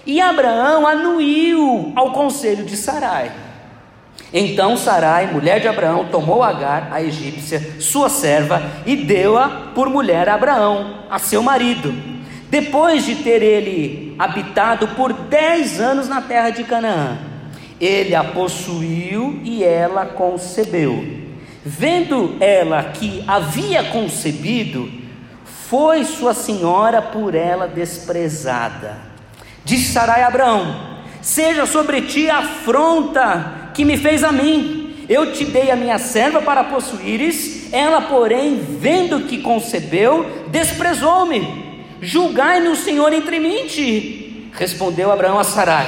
E 0.05 0.21
Abraão 0.21 0.85
anuiu 0.85 1.91
ao 1.95 2.11
conselho 2.11 2.63
de 2.63 2.77
Sarai. 2.77 3.31
Então 4.33 4.77
Sarai, 4.77 5.27
mulher 5.27 5.59
de 5.59 5.67
Abraão, 5.67 6.05
tomou 6.05 6.43
Agar, 6.43 6.89
a 6.91 7.01
egípcia, 7.01 7.79
sua 7.79 8.09
serva, 8.09 8.61
e 8.85 8.95
deu-a 8.95 9.71
por 9.73 9.89
mulher 9.89 10.27
a 10.27 10.35
Abraão, 10.35 11.03
a 11.09 11.19
seu 11.19 11.41
marido. 11.43 12.14
Depois 12.49 13.05
de 13.05 13.15
ter 13.15 13.41
ele 13.41 14.15
habitado 14.19 14.87
por 14.89 15.11
dez 15.13 15.79
anos 15.79 16.07
na 16.07 16.21
terra 16.21 16.51
de 16.51 16.63
Canaã. 16.63 17.17
Ele 17.79 18.15
a 18.15 18.23
possuiu 18.23 19.39
e 19.43 19.63
ela 19.63 20.05
concebeu. 20.05 21.03
Vendo 21.63 22.37
ela 22.39 22.83
que 22.83 23.23
havia 23.27 23.85
concebido, 23.85 24.89
foi 25.43 26.03
sua 26.03 26.33
senhora 26.33 27.01
por 27.01 27.33
ela 27.33 27.67
desprezada. 27.67 28.97
Disse 29.63 29.91
Sarai 29.91 30.21
a 30.21 30.27
Abraão: 30.27 30.95
Seja 31.21 31.65
sobre 31.65 32.03
ti 32.03 32.29
a 32.29 32.37
afronta 32.37 33.71
que 33.73 33.83
me 33.83 33.97
fez 33.97 34.23
a 34.23 34.31
mim. 34.31 35.05
Eu 35.09 35.33
te 35.33 35.45
dei 35.45 35.71
a 35.71 35.75
minha 35.75 35.99
serva 35.99 36.41
para 36.41 36.63
possuíres, 36.63 37.71
ela, 37.73 38.01
porém, 38.01 38.57
vendo 38.57 39.21
que 39.21 39.39
concebeu, 39.39 40.45
desprezou-me. 40.49 41.64
Julgai-me 42.05 42.69
o 42.69 42.75
Senhor 42.75 43.11
entre 43.11 43.39
mim 43.39 43.67
ti. 43.67 44.51
Respondeu 44.53 45.11
Abraão 45.11 45.39
a 45.39 45.43
Sarai: 45.43 45.87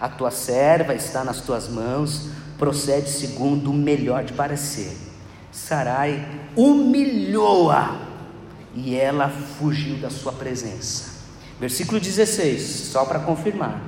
a 0.00 0.08
tua 0.08 0.30
serva 0.30 0.94
está 0.94 1.24
nas 1.24 1.40
tuas 1.40 1.68
mãos, 1.68 2.28
procede 2.56 3.08
segundo 3.08 3.70
o 3.70 3.74
melhor 3.74 4.22
de 4.22 4.32
parecer. 4.32 4.96
Sarai 5.50 6.24
humilhou-a 6.54 7.96
e 8.74 8.94
ela 8.94 9.28
fugiu 9.28 9.96
da 9.96 10.10
sua 10.10 10.32
presença. 10.32 11.18
Versículo 11.58 11.98
16, 11.98 12.62
só 12.92 13.04
para 13.04 13.18
confirmar. 13.18 13.80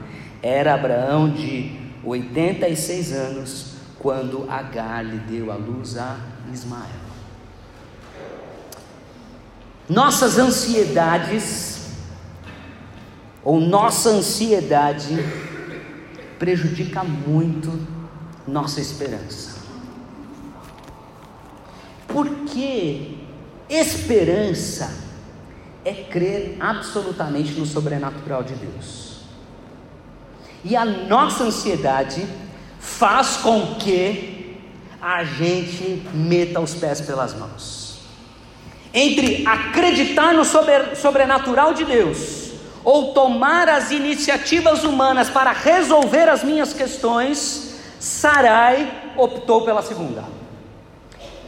Era 0.43 0.75
Abraão 0.75 1.31
de 1.31 1.79
86 2.03 3.13
anos 3.13 3.67
quando 4.01 4.51
Agar 4.51 5.05
lhe 5.05 5.19
deu 5.19 5.53
a 5.53 5.55
luz 5.55 5.97
a 5.97 6.17
Ismael. 6.53 7.10
Nossas 9.91 10.39
ansiedades, 10.39 11.89
ou 13.43 13.59
nossa 13.59 14.11
ansiedade, 14.11 15.17
prejudica 16.39 17.03
muito 17.03 17.77
nossa 18.47 18.81
esperança. 18.81 19.59
Porque 22.07 23.17
esperança 23.69 24.97
é 25.85 25.93
crer 25.93 26.57
absolutamente 26.61 27.59
no 27.59 27.67
sobrenatural 27.67 28.45
de 28.45 28.55
Deus. 28.55 29.23
E 30.65 30.77
a 30.77 30.85
nossa 30.85 31.43
ansiedade 31.43 32.25
faz 32.79 33.39
com 33.39 33.75
que 33.75 34.57
a 35.03 35.25
gente 35.25 36.07
meta 36.15 36.61
os 36.61 36.75
pés 36.75 37.01
pelas 37.01 37.35
mãos. 37.35 37.90
Entre 38.93 39.47
acreditar 39.47 40.35
no 40.35 40.45
sobrenatural 40.45 41.75
de 41.75 41.85
Deus 41.85 42.51
ou 42.83 43.13
tomar 43.13 43.69
as 43.69 43.91
iniciativas 43.91 44.85
humanas 44.85 45.29
para 45.29 45.53
resolver 45.53 46.29
as 46.29 46.43
minhas 46.43 46.73
questões, 46.73 47.75
Sarai 48.01 49.13
optou 49.17 49.63
pela 49.63 49.83
segunda. 49.83 50.25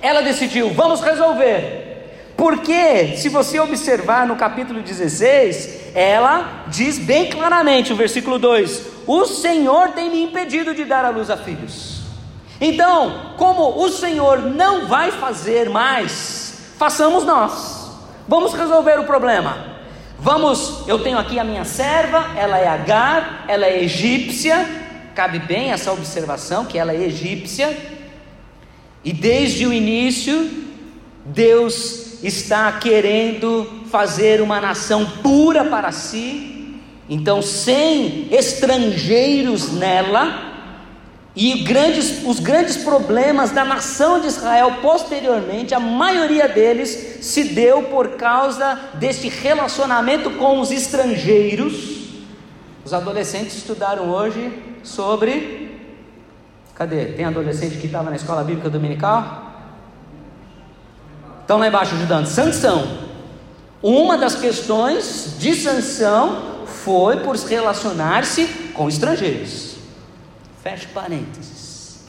Ela 0.00 0.20
decidiu, 0.20 0.70
vamos 0.70 1.00
resolver. 1.00 1.90
Porque, 2.36 3.16
se 3.16 3.28
você 3.28 3.60
observar 3.60 4.26
no 4.26 4.36
capítulo 4.36 4.82
16, 4.82 5.94
ela 5.94 6.64
diz 6.66 6.98
bem 6.98 7.30
claramente, 7.30 7.92
o 7.92 7.96
versículo 7.96 8.38
2: 8.38 8.82
O 9.06 9.26
Senhor 9.26 9.90
tem 9.90 10.10
me 10.10 10.22
impedido 10.22 10.74
de 10.74 10.84
dar 10.84 11.04
à 11.04 11.10
luz 11.10 11.30
a 11.30 11.36
filhos. 11.36 12.02
Então, 12.60 13.34
como 13.36 13.84
o 13.84 13.88
Senhor 13.88 14.40
não 14.40 14.86
vai 14.86 15.10
fazer 15.10 15.68
mais, 15.68 16.51
façamos 16.82 17.22
nós. 17.22 17.92
Vamos 18.26 18.54
resolver 18.54 18.98
o 18.98 19.04
problema. 19.04 19.56
Vamos, 20.18 20.82
eu 20.88 20.98
tenho 20.98 21.16
aqui 21.16 21.38
a 21.38 21.44
minha 21.44 21.64
serva, 21.64 22.32
ela 22.36 22.58
é 22.58 22.66
Agar, 22.66 23.44
ela 23.46 23.66
é 23.66 23.84
egípcia, 23.84 24.68
cabe 25.14 25.38
bem 25.38 25.70
essa 25.70 25.92
observação 25.92 26.64
que 26.64 26.76
ela 26.76 26.92
é 26.92 27.04
egípcia, 27.04 27.78
e 29.04 29.12
desde 29.12 29.64
o 29.64 29.72
início, 29.72 30.50
Deus 31.24 32.20
está 32.24 32.72
querendo 32.72 33.84
fazer 33.88 34.40
uma 34.40 34.60
nação 34.60 35.06
pura 35.22 35.64
para 35.64 35.92
si, 35.92 36.80
então 37.08 37.40
sem 37.40 38.26
estrangeiros 38.32 39.72
nela, 39.72 40.51
e 41.34 41.62
grandes, 41.62 42.24
os 42.26 42.38
grandes 42.38 42.76
problemas 42.76 43.50
da 43.50 43.64
nação 43.64 44.20
de 44.20 44.26
Israel 44.26 44.78
posteriormente, 44.82 45.74
a 45.74 45.80
maioria 45.80 46.46
deles 46.46 47.18
se 47.22 47.44
deu 47.44 47.84
por 47.84 48.16
causa 48.16 48.78
desse 48.94 49.28
relacionamento 49.28 50.30
com 50.32 50.60
os 50.60 50.70
estrangeiros. 50.70 52.02
Os 52.84 52.92
adolescentes 52.92 53.56
estudaram 53.56 54.10
hoje 54.10 54.52
sobre. 54.82 55.78
Cadê? 56.74 57.06
Tem 57.06 57.24
adolescente 57.24 57.78
que 57.78 57.86
estava 57.86 58.10
na 58.10 58.16
escola 58.16 58.44
bíblica 58.44 58.68
dominical? 58.68 59.52
Estão 61.40 61.58
lá 61.58 61.66
embaixo 61.66 61.94
ajudando. 61.94 62.26
Sanção. 62.26 62.98
Uma 63.82 64.18
das 64.18 64.34
questões 64.34 65.36
de 65.38 65.54
sanção 65.54 66.66
foi 66.66 67.20
por 67.20 67.36
relacionar-se 67.36 68.46
com 68.74 68.86
estrangeiros. 68.86 69.71
Feche 70.62 70.86
parênteses. 70.88 72.04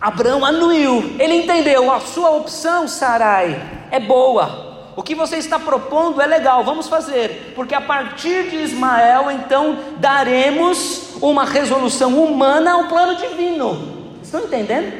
Abraão 0.00 0.44
anuiu, 0.44 1.14
ele 1.18 1.34
entendeu, 1.34 1.92
a 1.92 2.00
sua 2.00 2.30
opção, 2.30 2.88
Sarai, 2.88 3.86
é 3.90 4.00
boa. 4.00 4.92
O 4.96 5.02
que 5.02 5.14
você 5.14 5.36
está 5.36 5.58
propondo 5.58 6.20
é 6.20 6.26
legal, 6.26 6.64
vamos 6.64 6.88
fazer, 6.88 7.52
porque 7.54 7.74
a 7.74 7.80
partir 7.80 8.50
de 8.50 8.56
Ismael, 8.56 9.30
então, 9.30 9.78
daremos 9.98 11.16
uma 11.20 11.44
resolução 11.44 12.18
humana 12.18 12.72
ao 12.72 12.88
plano 12.88 13.14
divino. 13.14 14.16
Estão 14.22 14.40
entendendo? 14.40 14.92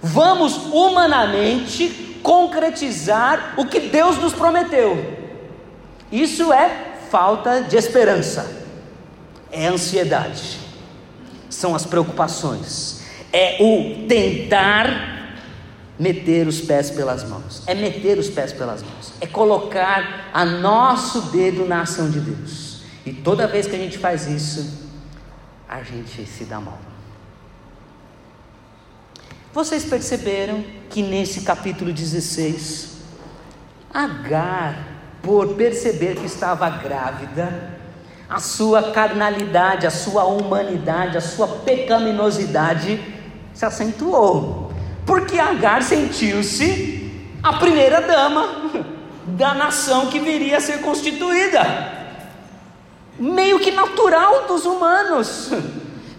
Vamos 0.00 0.56
humanamente 0.72 2.18
concretizar 2.22 3.54
o 3.56 3.66
que 3.66 3.80
Deus 3.80 4.16
nos 4.16 4.32
prometeu. 4.32 5.18
Isso 6.10 6.52
é 6.52 6.70
falta 7.10 7.62
de 7.62 7.76
esperança, 7.76 8.48
é 9.50 9.66
ansiedade 9.66 10.59
são 11.50 11.74
as 11.74 11.84
preocupações, 11.84 13.02
é 13.32 13.58
o 13.60 14.06
tentar 14.06 15.36
meter 15.98 16.46
os 16.46 16.60
pés 16.60 16.90
pelas 16.90 17.22
mãos, 17.24 17.62
é 17.66 17.74
meter 17.74 18.18
os 18.18 18.30
pés 18.30 18.52
pelas 18.52 18.82
mãos, 18.82 19.12
é 19.20 19.26
colocar 19.26 20.30
a 20.32 20.44
nosso 20.46 21.30
dedo 21.30 21.66
na 21.66 21.82
ação 21.82 22.08
de 22.08 22.20
Deus. 22.20 22.84
E 23.04 23.12
toda 23.12 23.46
vez 23.46 23.66
que 23.66 23.76
a 23.76 23.78
gente 23.78 23.98
faz 23.98 24.26
isso, 24.26 24.88
a 25.68 25.82
gente 25.82 26.24
se 26.24 26.44
dá 26.44 26.58
mal. 26.60 26.78
Vocês 29.52 29.84
perceberam 29.84 30.64
que 30.88 31.02
nesse 31.02 31.42
capítulo 31.42 31.92
16, 31.92 32.90
Agar, 33.92 34.78
por 35.20 35.54
perceber 35.54 36.14
que 36.14 36.26
estava 36.26 36.70
grávida, 36.70 37.79
a 38.30 38.38
sua 38.38 38.92
carnalidade, 38.92 39.86
a 39.86 39.90
sua 39.90 40.24
humanidade, 40.24 41.18
a 41.18 41.20
sua 41.20 41.48
pecaminosidade 41.48 43.00
se 43.52 43.66
acentuou, 43.66 44.72
porque 45.04 45.38
Agar 45.38 45.82
sentiu-se 45.82 47.10
a 47.42 47.54
primeira 47.54 48.00
dama 48.00 48.48
da 49.26 49.52
nação 49.52 50.06
que 50.06 50.20
viria 50.20 50.58
a 50.58 50.60
ser 50.60 50.80
constituída, 50.80 51.60
meio 53.18 53.58
que 53.58 53.72
natural 53.72 54.46
dos 54.46 54.64
humanos. 54.64 55.50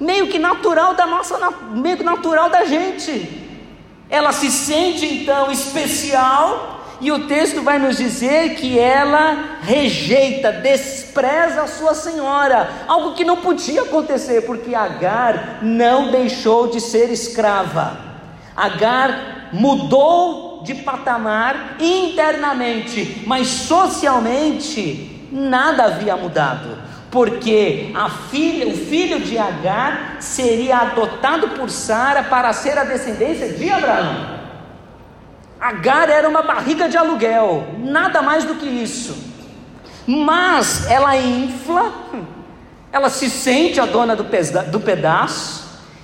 Meio 0.01 0.29
que 0.29 0.39
natural 0.39 0.95
da 0.95 1.05
nossa, 1.05 1.37
meio 1.73 1.95
que 1.95 2.03
natural 2.03 2.49
da 2.49 2.65
gente. 2.65 3.47
Ela 4.09 4.31
se 4.31 4.49
sente 4.49 5.05
então 5.05 5.51
especial, 5.51 6.80
e 7.01 7.11
o 7.11 7.27
texto 7.27 7.61
vai 7.63 7.79
nos 7.79 7.97
dizer 7.97 8.55
que 8.55 8.77
ela 8.77 9.57
rejeita, 9.63 10.51
despreza 10.51 11.63
a 11.63 11.67
sua 11.67 11.95
senhora, 11.95 12.69
algo 12.87 13.13
que 13.13 13.25
não 13.25 13.37
podia 13.37 13.81
acontecer, 13.81 14.41
porque 14.43 14.75
Agar 14.75 15.59
não 15.61 16.11
deixou 16.11 16.67
de 16.67 16.79
ser 16.79 17.09
escrava. 17.09 17.97
Agar 18.55 19.49
mudou 19.51 20.61
de 20.63 20.75
patamar 20.75 21.77
internamente, 21.79 23.23
mas 23.25 23.47
socialmente 23.47 25.27
nada 25.31 25.85
havia 25.85 26.15
mudado 26.15 26.91
porque 27.11 27.91
filha, 28.29 28.67
o 28.67 28.77
filho 28.77 29.19
de 29.19 29.37
Agar 29.37 30.15
seria 30.21 30.77
adotado 30.77 31.49
por 31.49 31.69
Sara 31.69 32.23
para 32.23 32.53
ser 32.53 32.77
a 32.77 32.85
descendência 32.85 33.49
de 33.49 33.69
Abraão. 33.69 34.40
Agar 35.61 36.09
era 36.09 36.27
uma 36.27 36.41
barriga 36.41 36.89
de 36.89 36.97
aluguel, 36.97 37.75
nada 37.77 38.19
mais 38.23 38.43
do 38.43 38.55
que 38.55 38.65
isso. 38.65 39.15
Mas 40.07 40.89
ela 40.89 41.15
infla, 41.15 41.93
ela 42.91 43.11
se 43.11 43.29
sente 43.29 43.79
a 43.79 43.85
dona 43.85 44.15
do, 44.15 44.23
do 44.71 44.79
pedaço, 44.79 45.61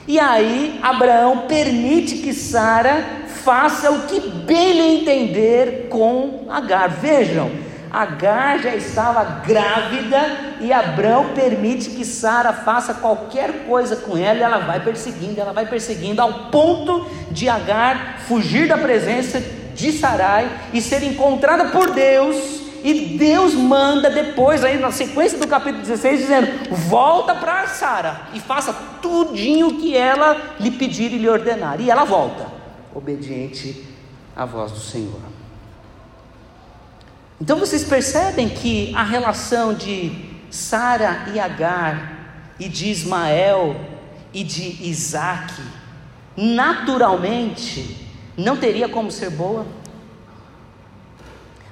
e 0.07 0.19
aí 0.19 0.79
Abraão 0.83 1.47
permite 1.47 2.17
que 2.17 2.33
Sara 2.33 3.03
faça 3.43 3.89
o 3.91 4.03
que 4.03 4.19
bem 4.19 4.73
lhe 4.73 5.01
entender 5.01 5.87
com 5.89 6.45
Agar. 6.51 6.89
Vejam, 6.89 7.49
Agar 7.97 8.59
já 8.59 8.75
estava 8.75 9.23
grávida 9.43 10.55
e 10.61 10.71
Abraão 10.71 11.33
permite 11.33 11.89
que 11.89 12.05
Sara 12.05 12.53
faça 12.53 12.93
qualquer 12.93 13.65
coisa 13.65 13.95
com 13.95 14.15
ela 14.15 14.37
e 14.37 14.43
ela 14.43 14.59
vai 14.59 14.79
perseguindo, 14.79 15.41
ela 15.41 15.51
vai 15.51 15.65
perseguindo 15.65 16.21
ao 16.21 16.51
ponto 16.51 17.09
de 17.31 17.49
Agar 17.49 18.19
fugir 18.27 18.67
da 18.67 18.77
presença 18.77 19.41
de 19.73 19.91
Sarai 19.91 20.47
e 20.71 20.79
ser 20.79 21.01
encontrada 21.01 21.69
por 21.69 21.89
Deus. 21.89 22.35
E 22.83 23.17
Deus 23.17 23.55
manda 23.55 24.11
depois, 24.11 24.63
aí 24.63 24.77
na 24.77 24.91
sequência 24.91 25.39
do 25.39 25.47
capítulo 25.47 25.81
16, 25.81 26.19
dizendo: 26.19 26.75
volta 26.75 27.33
para 27.33 27.65
Sara 27.65 28.27
e 28.31 28.39
faça 28.39 28.73
tudinho 29.01 29.79
que 29.79 29.97
ela 29.97 30.55
lhe 30.59 30.69
pedir 30.69 31.11
e 31.11 31.17
lhe 31.17 31.27
ordenar. 31.27 31.81
E 31.81 31.89
ela 31.89 32.03
volta, 32.03 32.45
obediente 32.93 33.83
à 34.35 34.45
voz 34.45 34.71
do 34.71 34.79
Senhor. 34.79 35.46
Então 37.39 37.59
vocês 37.59 37.83
percebem 37.83 38.49
que 38.49 38.91
a 38.95 39.03
relação 39.03 39.73
de 39.73 40.11
Sara 40.49 41.27
e 41.33 41.39
Agar, 41.39 42.15
e 42.59 42.67
de 42.67 42.89
Ismael 42.89 43.79
e 44.33 44.43
de 44.43 44.89
Isaac, 44.89 45.53
naturalmente, 46.35 48.07
não 48.35 48.57
teria 48.57 48.89
como 48.89 49.11
ser 49.11 49.29
boa. 49.29 49.67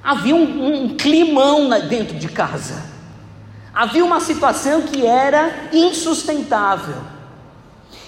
Havia 0.02 0.36
um, 0.36 0.84
um 0.84 0.96
climão 0.96 1.68
dentro 1.88 2.16
de 2.16 2.28
casa, 2.28 2.84
havia 3.74 4.04
uma 4.04 4.20
situação 4.20 4.82
que 4.82 5.04
era 5.04 5.68
insustentável. 5.72 7.02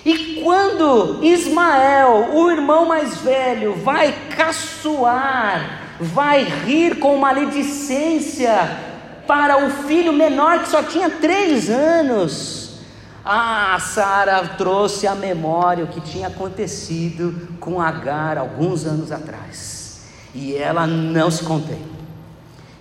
E 0.05 0.41
quando 0.45 1.25
Ismael, 1.25 2.31
o 2.35 2.51
irmão 2.53 2.87
mais 2.87 3.19
velho, 3.19 3.75
vai 3.75 4.13
caçoar 4.31 5.88
vai 6.01 6.45
rir 6.45 6.99
com 6.99 7.17
maledicência 7.17 8.87
para 9.27 9.67
o 9.67 9.71
filho 9.87 10.13
menor 10.13 10.61
que 10.61 10.69
só 10.69 10.83
tinha 10.83 11.11
três 11.11 11.69
anos. 11.69 12.79
Ah, 13.25 13.79
Sara 13.79 14.43
trouxe 14.57 15.07
à 15.07 15.15
memória 15.15 15.85
o 15.85 15.89
que 15.89 16.01
tinha 16.01 16.29
acontecido 16.29 17.49
com 17.61 17.81
Agar 17.81 18.39
alguns 18.39 18.87
anos 18.87 19.13
atrás. 19.13 20.01
E 20.35 20.55
ela 20.55 20.87
não 20.87 21.31
se 21.31 21.45
contém. 21.45 21.83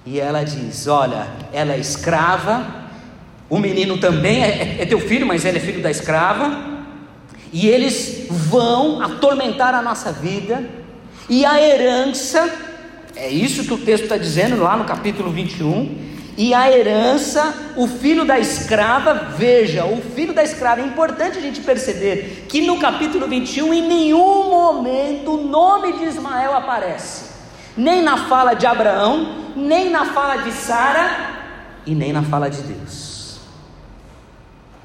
E 0.05 0.19
ela 0.19 0.43
diz: 0.43 0.87
Olha, 0.87 1.27
ela 1.51 1.73
é 1.73 1.79
escrava, 1.79 2.65
o 3.49 3.59
menino 3.59 3.97
também 3.97 4.41
é, 4.43 4.77
é 4.79 4.85
teu 4.85 4.99
filho, 4.99 5.27
mas 5.27 5.43
ele 5.43 5.57
é 5.57 5.61
filho 5.61 5.81
da 5.81 5.91
escrava. 5.91 6.77
E 7.51 7.67
eles 7.67 8.27
vão 8.29 9.01
atormentar 9.01 9.73
a 9.73 9.81
nossa 9.81 10.11
vida, 10.11 10.63
e 11.29 11.45
a 11.45 11.61
herança 11.61 12.66
é 13.19 13.29
isso 13.29 13.63
que 13.63 13.73
o 13.73 13.77
texto 13.79 14.03
está 14.03 14.15
dizendo 14.17 14.61
lá 14.61 14.77
no 14.77 14.85
capítulo 14.85 15.31
21. 15.31 16.07
E 16.37 16.53
a 16.53 16.71
herança, 16.71 17.73
o 17.75 17.87
filho 17.87 18.23
da 18.23 18.37
escrava, 18.37 19.33
veja, 19.35 19.85
o 19.85 19.99
filho 19.99 20.33
da 20.33 20.43
escrava, 20.43 20.81
é 20.81 20.85
importante 20.85 21.39
a 21.39 21.41
gente 21.41 21.61
perceber 21.61 22.45
que 22.47 22.61
no 22.61 22.77
capítulo 22.77 23.27
21, 23.27 23.73
em 23.73 23.87
nenhum 23.87 24.47
momento 24.47 25.31
o 25.31 25.47
nome 25.47 25.93
de 25.93 26.03
Ismael 26.03 26.55
aparece, 26.55 27.31
nem 27.75 28.03
na 28.03 28.27
fala 28.27 28.53
de 28.53 28.67
Abraão, 28.67 29.51
nem 29.55 29.89
na 29.89 30.05
fala 30.05 30.43
de 30.43 30.51
Sara 30.51 31.47
e 31.87 31.95
nem 31.95 32.13
na 32.13 32.21
fala 32.21 32.51
de 32.51 32.61
Deus. 32.61 33.39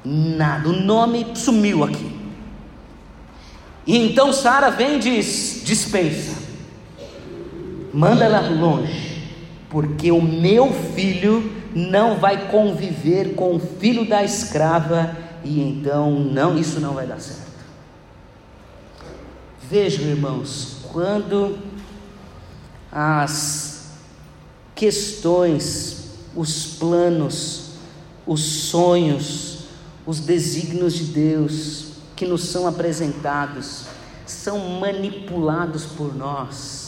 Nada, 0.03 0.69
o 0.69 0.73
nome 0.73 1.33
sumiu 1.35 1.83
aqui. 1.83 2.19
E 3.85 3.95
então 3.95 4.33
Sara 4.33 4.71
vem 4.71 4.95
e 4.95 4.99
diz: 4.99 5.61
dispensa 5.63 6.52
manda 7.93 8.25
ela 8.25 8.49
longe, 8.49 9.23
porque 9.69 10.11
o 10.11 10.21
meu 10.21 10.73
filho 10.73 11.51
não 11.75 12.17
vai 12.17 12.49
conviver 12.49 13.35
com 13.35 13.55
o 13.55 13.59
filho 13.59 14.07
da 14.07 14.23
escrava 14.23 15.15
e 15.43 15.61
então 15.61 16.11
não, 16.11 16.57
isso 16.57 16.79
não 16.79 16.93
vai 16.93 17.05
dar 17.05 17.19
certo. 17.19 17.43
Vejam, 19.69 20.05
irmãos, 20.05 20.77
quando 20.91 21.57
as 22.91 23.91
questões, 24.75 26.11
os 26.35 26.75
planos, 26.75 27.71
os 28.25 28.41
sonhos, 28.41 29.65
os 30.05 30.19
desígnios 30.19 30.93
de 30.93 31.05
Deus 31.05 31.93
que 32.15 32.25
nos 32.25 32.43
são 32.43 32.67
apresentados 32.67 33.85
são 34.25 34.79
manipulados 34.79 35.85
por 35.85 36.15
nós, 36.15 36.82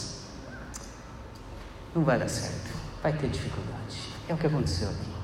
não 1.96 2.04
vai 2.04 2.18
dar 2.18 2.28
certo, 2.28 2.70
vai 3.02 3.12
ter 3.14 3.28
dificuldade. 3.28 3.96
É 4.28 4.34
o 4.34 4.36
que 4.36 4.46
aconteceu 4.46 4.88
aqui. 4.88 5.16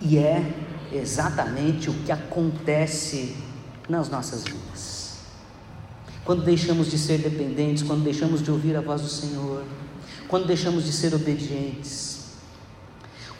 E 0.00 0.16
é 0.16 0.54
exatamente 0.92 1.90
o 1.90 1.94
que 2.04 2.12
acontece 2.12 3.36
nas 3.88 4.08
nossas 4.08 4.44
vidas. 4.44 5.18
Quando 6.24 6.44
deixamos 6.44 6.88
de 6.88 6.96
ser 6.96 7.18
dependentes, 7.18 7.82
quando 7.82 8.04
deixamos 8.04 8.42
de 8.42 8.50
ouvir 8.50 8.76
a 8.76 8.80
voz 8.80 9.02
do 9.02 9.08
Senhor, 9.08 9.64
quando 10.28 10.46
deixamos 10.46 10.84
de 10.84 10.92
ser 10.92 11.12
obedientes, 11.14 12.28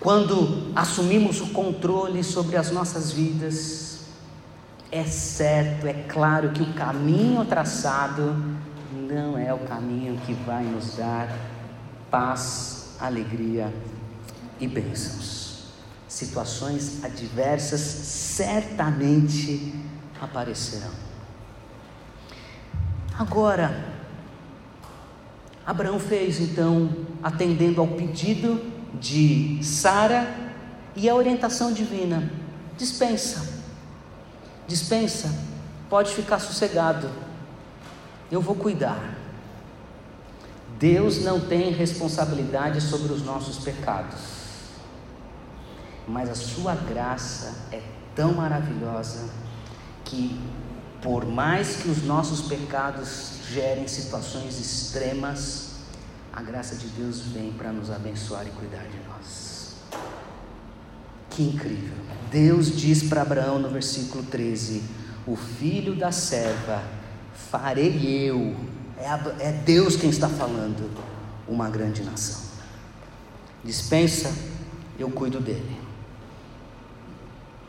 quando 0.01 0.73
assumimos 0.75 1.41
o 1.41 1.49
controle 1.51 2.25
sobre 2.25 2.57
as 2.57 2.73
nossas 2.73 3.13
vidas, 3.13 4.01
é 4.91 5.05
certo, 5.05 5.87
é 5.87 5.93
claro 5.93 6.51
que 6.51 6.63
o 6.63 6.73
caminho 6.73 7.45
traçado 7.45 8.35
não 8.93 9.39
é 9.39 9.53
o 9.53 9.59
caminho 9.59 10.19
que 10.25 10.33
vai 10.33 10.65
nos 10.65 10.97
dar 10.97 11.29
paz, 12.11 12.97
alegria 13.01 13.73
e 14.61 14.67
bênçãos. 14.67 15.39
Situações 16.09 17.05
adversas 17.05 17.81
certamente 17.81 19.75
aparecerão. 20.21 20.91
Agora, 23.19 23.99
Abraão 25.67 25.99
fez 25.99 26.41
então, 26.41 26.91
atendendo 27.23 27.81
ao 27.81 27.89
pedido 27.89 28.59
de 28.95 29.59
Sara 29.63 30.27
e 30.97 31.09
a 31.09 31.15
orientação 31.15 31.73
divina: 31.73 32.31
dispensa, 32.77 33.63
dispensa, 34.67 35.31
pode 35.91 36.15
ficar 36.15 36.39
sossegado, 36.39 37.11
eu 38.31 38.41
vou 38.41 38.55
cuidar. 38.55 39.18
Deus 40.79 41.23
não 41.25 41.41
tem 41.41 41.73
responsabilidade 41.73 42.81
sobre 42.81 43.13
os 43.13 43.23
nossos 43.23 43.65
pecados, 43.65 44.21
mas 46.07 46.31
a 46.31 46.35
sua 46.35 46.75
graça 46.75 47.67
é 47.73 47.83
tão 48.15 48.35
maravilhosa 48.35 49.29
que, 50.05 50.41
por 51.03 51.27
mais 51.27 51.77
que 51.77 51.89
os 51.89 52.05
nossos 52.05 52.43
pecados 52.43 53.41
gerem 53.51 53.89
situações 53.89 54.59
extremas, 54.61 55.73
a 56.33 56.43
graça 56.43 56.77
de 56.77 56.87
Deus 56.89 57.23
vem 57.23 57.53
para 57.53 57.73
nos 57.73 57.91
abençoar 57.91 58.47
e 58.47 58.51
cuidar 58.51 58.85
de 58.85 58.99
nós. 59.09 59.75
Que 61.31 61.43
incrível! 61.43 61.97
Deus 62.31 62.77
diz 62.77 63.03
para 63.03 63.23
Abraão 63.23 63.59
no 63.59 63.69
versículo 63.69 64.23
13: 64.23 64.83
O 65.27 65.35
filho 65.35 65.97
da 65.97 66.13
serva 66.13 66.83
farei 67.51 68.29
eu, 68.29 68.57
é, 69.01 69.49
é 69.49 69.53
Deus 69.53 69.97
quem 69.97 70.11
está 70.11 70.29
falando, 70.29 70.91
uma 71.47 71.69
grande 71.69 72.03
nação. 72.03 72.43
Dispensa, 73.65 74.33
eu 74.99 75.11
cuido 75.11 75.41
dele. 75.41 75.81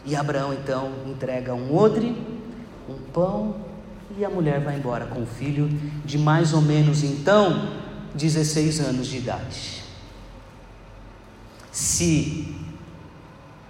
E 0.05 0.15
Abraão 0.15 0.53
então 0.53 0.93
entrega 1.05 1.53
um 1.53 1.75
odre, 1.75 2.15
um 2.87 2.97
pão, 3.11 3.55
e 4.17 4.25
a 4.25 4.29
mulher 4.29 4.59
vai 4.59 4.77
embora 4.77 5.05
com 5.05 5.21
o 5.21 5.25
filho 5.25 5.67
de 6.03 6.17
mais 6.17 6.53
ou 6.53 6.61
menos 6.61 7.03
então 7.03 7.73
16 8.15 8.79
anos 8.79 9.07
de 9.07 9.17
idade. 9.17 9.83
Se 11.71 12.55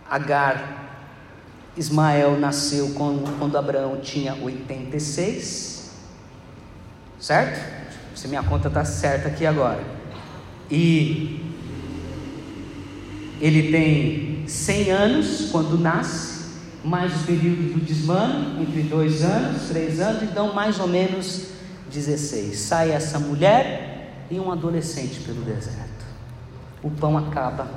Agar, 0.09 0.89
Ismael 1.77 2.39
nasceu 2.39 2.95
quando, 2.95 3.37
quando 3.37 3.55
Abraão 3.55 3.99
tinha 4.01 4.33
86, 4.33 5.78
certo? 7.19 7.79
Se 8.15 8.27
minha 8.27 8.43
conta 8.43 8.67
está 8.67 8.83
certa 8.83 9.27
aqui 9.27 9.45
agora. 9.45 9.83
E 10.69 11.45
ele 13.41 13.71
tem 13.71 14.47
100 14.47 14.91
anos 14.91 15.49
quando 15.51 15.77
nasce, 15.77 16.39
mais 16.83 17.13
o 17.21 17.25
período 17.25 17.73
do 17.73 17.79
desmano, 17.79 18.61
entre 18.61 18.83
dois 18.83 19.23
anos, 19.23 19.67
três 19.69 19.99
anos, 19.99 20.23
então 20.23 20.53
mais 20.53 20.79
ou 20.79 20.87
menos 20.87 21.47
16. 21.91 22.57
Sai 22.57 22.91
essa 22.91 23.19
mulher 23.19 24.25
e 24.29 24.39
um 24.39 24.51
adolescente 24.51 25.19
pelo 25.21 25.41
deserto. 25.41 26.05
O 26.81 26.89
pão 26.89 27.17
acaba, 27.17 27.67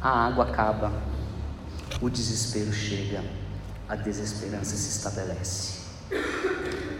a 0.00 0.26
água 0.26 0.44
acaba, 0.44 0.92
o 2.00 2.08
desespero 2.08 2.72
chega, 2.72 3.22
a 3.88 3.96
desesperança 3.96 4.76
se 4.76 4.90
estabelece. 4.90 5.80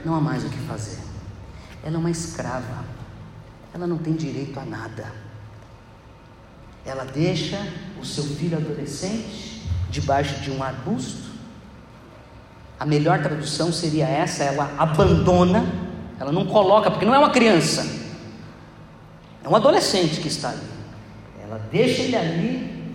Não 0.05 0.15
há 0.15 0.21
mais 0.21 0.45
o 0.45 0.49
que 0.49 0.59
fazer. 0.59 1.06
Ela 1.87 1.95
é 1.95 1.99
uma 1.99 2.11
escrava, 2.11 2.85
ela 3.73 3.87
não 3.87 3.99
tem 3.99 4.15
direito 4.15 4.59
a 4.59 4.65
nada 4.65 5.27
ela 6.87 7.05
deixa 7.05 7.59
o 8.01 8.05
seu 8.05 8.23
filho 8.23 8.57
adolescente 8.57 9.63
debaixo 9.91 10.41
de 10.41 10.53
um 10.53 10.63
arbusto. 10.63 11.27
A 12.79 12.87
melhor 12.87 13.21
tradução 13.21 13.73
seria 13.73 14.07
essa: 14.07 14.45
ela 14.45 14.73
abandona, 14.79 15.67
ela 16.21 16.31
não 16.31 16.47
coloca, 16.47 16.91
porque 16.91 17.05
não 17.05 17.15
é 17.15 17.19
uma 17.19 17.31
criança, 17.31 17.85
é 19.43 19.49
um 19.49 19.57
adolescente 19.57 20.21
que 20.21 20.29
está 20.29 20.51
ali. 20.51 20.77
Ela 21.43 21.61
deixa 21.71 22.03
ele 22.03 22.17
ali 22.17 22.95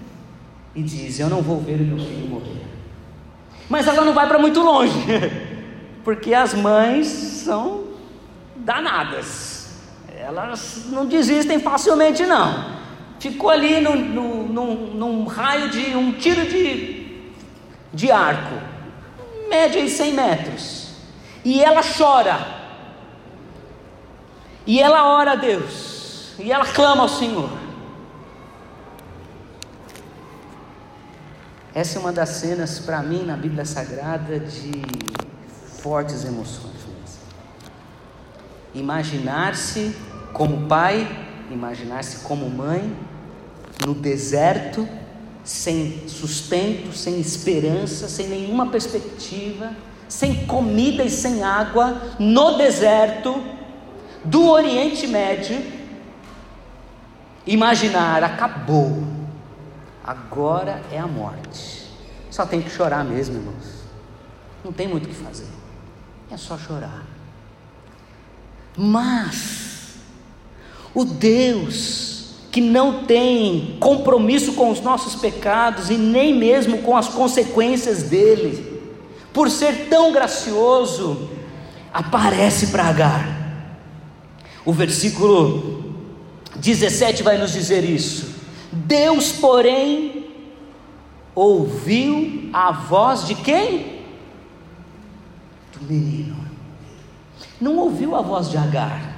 e 0.74 0.82
diz: 0.82 1.20
Eu 1.20 1.30
não 1.30 1.42
vou 1.42 1.60
ver 1.60 1.82
o 1.82 1.84
meu 1.84 1.98
filho 1.98 2.30
morrer. 2.30 2.62
Mas 3.68 3.88
ela 3.88 4.06
não 4.06 4.14
vai 4.14 4.28
para 4.28 4.40
muito 4.40 4.62
longe, 4.62 4.94
porque 6.04 6.34
as 6.34 6.54
mães 6.54 7.08
são 7.08 7.91
danadas, 8.64 9.70
elas 10.16 10.86
não 10.88 11.06
desistem 11.06 11.60
facilmente, 11.60 12.24
não. 12.26 12.80
Ficou 13.20 13.50
ali 13.50 13.80
no, 13.80 13.96
no, 13.96 14.48
num, 14.48 14.76
num 14.94 15.26
raio 15.26 15.70
de 15.70 15.96
um 15.96 16.12
tiro 16.14 16.46
de, 16.46 17.32
de 17.94 18.12
arco, 18.12 18.56
média 19.50 19.84
de 19.84 19.90
100 19.90 20.14
metros, 20.14 20.94
e 21.44 21.62
ela 21.62 21.82
chora, 21.82 22.38
e 24.66 24.80
ela 24.80 25.08
ora 25.08 25.34
a 25.34 25.36
Deus, 25.36 26.34
e 26.40 26.52
ela 26.52 26.66
clama 26.66 27.04
ao 27.04 27.10
Senhor. 27.10 27.50
Essa 31.74 31.98
é 31.98 32.02
uma 32.02 32.12
das 32.12 32.30
cenas 32.30 32.80
para 32.80 33.02
mim 33.02 33.24
na 33.24 33.38
Bíblia 33.38 33.64
Sagrada 33.66 34.40
de 34.40 34.82
fortes 35.82 36.26
emoções. 36.26 36.81
Imaginar-se 38.74 39.96
como 40.34 40.68
pai, 40.68 41.08
imaginar-se 41.50 42.20
como 42.26 42.50
mãe, 42.50 42.96
no 43.86 43.94
deserto, 43.94 44.88
sem 45.44 46.08
sustento, 46.08 46.94
sem 46.94 47.20
esperança, 47.20 48.08
sem 48.08 48.28
nenhuma 48.28 48.68
perspectiva, 48.68 49.76
sem 50.08 50.46
comida 50.46 51.04
e 51.04 51.10
sem 51.10 51.44
água, 51.44 52.02
no 52.20 52.58
deserto 52.58 53.42
do 54.24 54.50
Oriente 54.50 55.08
Médio, 55.08 55.62
imaginar, 57.46 58.24
acabou, 58.24 59.04
agora 60.04 60.82
é 60.92 61.00
a 61.00 61.08
morte. 61.08 61.90
Só 62.30 62.46
tem 62.46 62.62
que 62.62 62.70
chorar 62.70 63.04
mesmo, 63.04 63.36
irmãos. 63.36 63.82
Não 64.64 64.72
tem 64.72 64.88
muito 64.88 65.06
o 65.06 65.10
que 65.10 65.16
fazer, 65.16 65.48
é 66.30 66.38
só 66.38 66.58
chorar. 66.58 67.04
Mas, 68.78 69.96
o 70.94 71.04
Deus 71.06 72.12
que 72.52 72.60
não 72.60 73.06
tem 73.06 73.78
compromisso 73.80 74.54
com 74.54 74.70
os 74.70 74.82
nossos 74.82 75.16
pecados 75.16 75.90
e 75.90 75.96
nem 75.96 76.36
mesmo 76.36 76.80
com 76.80 76.98
as 76.98 77.08
consequências 77.08 78.04
dele, 78.04 78.82
por 79.32 79.50
ser 79.50 79.88
tão 79.90 80.12
gracioso, 80.12 81.30
aparece 81.94 82.68
para 82.68 82.84
Agar. 82.84 83.42
O 84.66 84.74
versículo 84.74 85.96
17 86.58 87.24
vai 87.24 87.38
nos 87.38 87.54
dizer 87.54 87.84
isso. 87.84 88.36
Deus, 88.72 89.32
porém, 89.32 90.30
ouviu 91.34 92.50
a 92.52 92.72
voz 92.72 93.26
de 93.26 93.36
quem? 93.36 94.02
Do 95.74 95.88
menino. 95.88 96.41
Não 97.62 97.78
ouviu 97.78 98.16
a 98.16 98.22
voz 98.22 98.50
de 98.50 98.58
Agar 98.58 99.12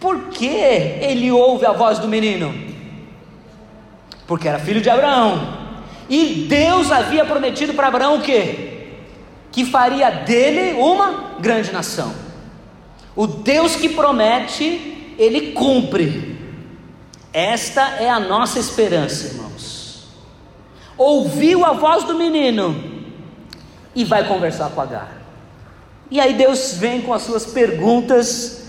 por 0.00 0.28
que 0.28 0.46
ele 0.46 1.30
ouve 1.30 1.66
a 1.66 1.72
voz 1.72 1.98
do 1.98 2.06
menino? 2.06 2.54
Porque 4.26 4.48
era 4.48 4.58
filho 4.58 4.80
de 4.80 4.88
Abraão. 4.88 5.58
E 6.08 6.46
Deus 6.48 6.92
havia 6.92 7.24
prometido 7.24 7.74
para 7.74 7.88
Abraão 7.88 8.16
o 8.16 8.22
quê? 8.22 8.92
Que 9.50 9.64
faria 9.64 10.10
dele 10.10 10.78
uma 10.80 11.34
grande 11.40 11.72
nação. 11.72 12.14
O 13.16 13.26
Deus 13.26 13.74
que 13.74 13.88
promete, 13.88 15.14
ele 15.18 15.52
cumpre. 15.52 16.38
Esta 17.32 17.96
é 18.00 18.08
a 18.08 18.20
nossa 18.20 18.58
esperança, 18.58 19.26
irmãos. 19.26 20.06
Ouviu 20.96 21.64
a 21.64 21.72
voz 21.72 22.04
do 22.04 22.14
menino 22.14 23.08
e 23.94 24.04
vai 24.04 24.26
conversar 24.28 24.70
com 24.70 24.80
Agar. 24.80 25.17
E 26.10 26.20
aí 26.20 26.34
Deus 26.34 26.74
vem 26.74 27.02
com 27.02 27.12
as 27.12 27.22
suas 27.22 27.46
perguntas 27.46 28.62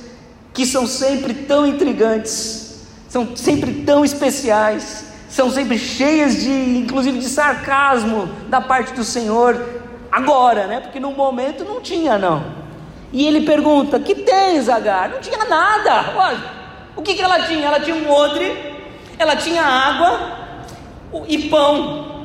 que 0.54 0.66
são 0.66 0.86
sempre 0.86 1.34
tão 1.34 1.66
intrigantes, 1.66 2.86
são 3.08 3.36
sempre 3.36 3.84
tão 3.84 4.04
especiais, 4.04 5.06
são 5.30 5.50
sempre 5.50 5.78
cheias 5.78 6.42
de, 6.42 6.52
inclusive, 6.80 7.20
de 7.20 7.30
sarcasmo 7.30 8.28
da 8.50 8.60
parte 8.60 8.94
do 8.94 9.04
Senhor, 9.04 9.64
agora, 10.12 10.68
né? 10.68 10.82
Porque 10.82 11.00
no 11.00 11.12
momento 11.12 11.64
não 11.64 11.80
tinha, 11.80 12.18
não. 12.18 12.44
E 13.14 13.26
ele 13.26 13.42
pergunta: 13.42 14.00
Que 14.00 14.16
tens, 14.16 14.68
Agar? 14.68 15.10
Não 15.10 15.20
tinha 15.20 15.46
nada. 15.46 16.14
Olha, 16.16 16.44
o 16.96 17.02
que, 17.02 17.16
que 17.16 17.22
ela 17.22 17.40
tinha? 17.44 17.68
Ela 17.68 17.80
tinha 17.80 17.96
um 17.96 18.12
odre, 18.12 18.54
ela 19.18 19.36
tinha 19.36 19.64
água 19.64 20.38
e 21.28 21.50
pão 21.50 22.20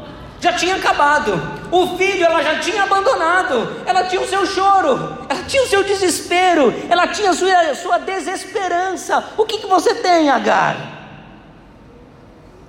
já 0.44 0.52
tinha 0.52 0.76
acabado. 0.76 1.32
O 1.74 1.98
filho 1.98 2.24
ela 2.24 2.40
já 2.40 2.60
tinha 2.60 2.84
abandonado. 2.84 3.82
Ela 3.84 4.04
tinha 4.04 4.22
o 4.22 4.28
seu 4.28 4.46
choro, 4.46 5.18
ela 5.28 5.42
tinha 5.42 5.64
o 5.64 5.66
seu 5.66 5.82
desespero, 5.82 6.72
ela 6.88 7.08
tinha 7.08 7.30
a 7.30 7.34
sua, 7.34 7.74
sua 7.74 7.98
desesperança. 7.98 9.32
O 9.36 9.44
que, 9.44 9.58
que 9.58 9.66
você 9.66 9.92
tem, 9.96 10.30
Agar? 10.30 10.92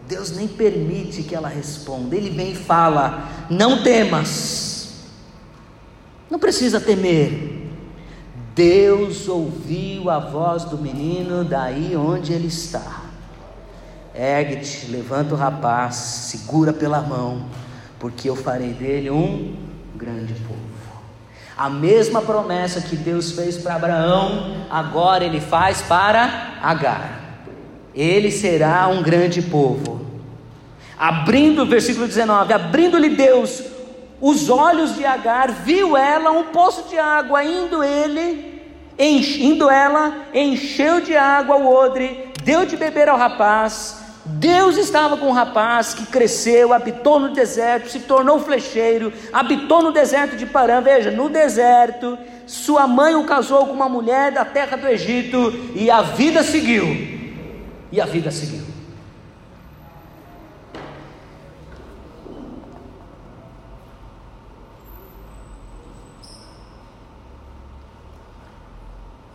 Deus 0.07 0.31
nem 0.31 0.47
permite 0.47 1.21
que 1.21 1.35
ela 1.35 1.47
responda. 1.47 2.15
Ele 2.15 2.31
vem 2.31 2.53
e 2.53 2.55
fala: 2.55 3.29
Não 3.47 3.83
temas, 3.83 5.05
não 6.27 6.39
precisa 6.39 6.81
temer. 6.81 7.61
Deus 8.55 9.29
ouviu 9.29 10.09
a 10.09 10.17
voz 10.17 10.63
do 10.63 10.79
menino 10.79 11.43
daí 11.43 11.95
onde 11.95 12.33
ele 12.33 12.47
está. 12.47 13.03
Ergue-te, 14.15 14.87
levanta 14.89 15.35
o 15.35 15.37
rapaz, 15.37 15.95
segura 15.95 16.73
pela 16.73 17.01
mão 17.01 17.45
porque 18.05 18.29
eu 18.29 18.35
farei 18.35 18.69
dele 18.69 19.09
um 19.09 19.55
grande 19.95 20.35
povo. 20.35 20.59
A 21.57 21.67
mesma 21.67 22.21
promessa 22.21 22.79
que 22.79 22.95
Deus 22.95 23.31
fez 23.31 23.57
para 23.57 23.73
Abraão, 23.73 24.67
agora 24.69 25.23
ele 25.23 25.41
faz 25.41 25.81
para 25.81 26.59
Agar. 26.61 27.47
Ele 27.95 28.29
será 28.29 28.87
um 28.89 29.01
grande 29.01 29.41
povo. 29.41 30.05
Abrindo, 30.95 31.65
versículo 31.65 32.05
19: 32.05 32.53
abrindo-lhe 32.53 33.09
Deus 33.09 33.63
os 34.21 34.51
olhos 34.51 34.93
de 34.93 35.03
Agar, 35.03 35.51
viu 35.51 35.97
ela 35.97 36.29
um 36.29 36.43
poço 36.43 36.87
de 36.87 36.99
água, 36.99 37.43
indo 37.43 37.83
ele, 37.83 38.61
indo 38.99 39.67
ela, 39.67 40.27
encheu 40.31 41.01
de 41.01 41.17
água 41.17 41.55
o 41.55 41.67
odre, 41.67 42.31
deu 42.43 42.67
de 42.67 42.77
beber 42.77 43.09
ao 43.09 43.17
rapaz. 43.17 44.04
Deus 44.27 44.75
estava 44.75 45.17
com 45.17 45.27
o 45.27 45.31
rapaz 45.31 45.93
que 45.93 46.07
cresceu, 46.07 46.73
habitou 46.73 47.19
no 47.19 47.29
deserto, 47.29 47.89
se 47.89 47.99
tornou 47.99 48.39
flecheiro, 48.39 49.13
habitou 49.31 49.83
no 49.83 49.91
deserto 49.91 50.35
de 50.35 50.47
Parã. 50.47 50.81
Veja, 50.81 51.11
no 51.11 51.29
deserto, 51.29 52.17
sua 52.47 52.87
mãe 52.87 53.13
o 53.15 53.25
casou 53.25 53.67
com 53.67 53.73
uma 53.73 53.87
mulher 53.87 54.31
da 54.31 54.43
terra 54.43 54.77
do 54.77 54.87
Egito 54.87 55.53
e 55.75 55.91
a 55.91 56.01
vida 56.01 56.41
seguiu. 56.41 56.85
E 57.91 58.01
a 58.01 58.05
vida 58.07 58.31
seguiu. 58.31 58.65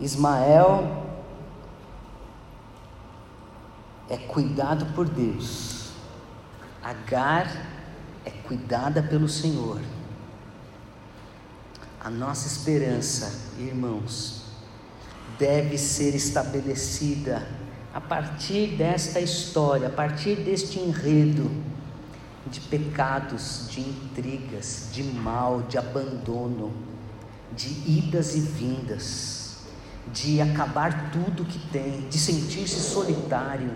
Ismael 0.01 1.10
é 4.11 4.17
cuidado 4.17 4.85
por 4.93 5.07
Deus, 5.07 5.89
Agar 6.83 7.47
é 8.25 8.29
cuidada 8.29 9.01
pelo 9.01 9.29
Senhor. 9.29 9.79
A 12.03 12.09
nossa 12.09 12.47
esperança, 12.47 13.31
irmãos, 13.57 14.41
deve 15.39 15.77
ser 15.77 16.13
estabelecida 16.13 17.47
a 17.93 18.01
partir 18.01 18.75
desta 18.75 19.21
história, 19.21 19.87
a 19.87 19.91
partir 19.91 20.37
deste 20.37 20.79
enredo 20.79 21.49
de 22.47 22.59
pecados, 22.59 23.67
de 23.69 23.79
intrigas, 23.79 24.89
de 24.91 25.03
mal, 25.03 25.61
de 25.61 25.77
abandono, 25.77 26.73
de 27.55 27.69
idas 27.89 28.35
e 28.35 28.41
vindas 28.41 29.41
de 30.11 30.41
acabar 30.41 31.11
tudo 31.11 31.45
que 31.45 31.59
tem, 31.71 32.07
de 32.09 32.17
sentir-se 32.17 32.79
solitário, 32.79 33.71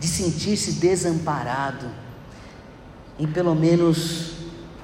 de 0.00 0.06
sentir-se 0.06 0.72
desamparado, 0.72 1.86
em 3.18 3.26
pelo 3.26 3.54
menos 3.54 4.32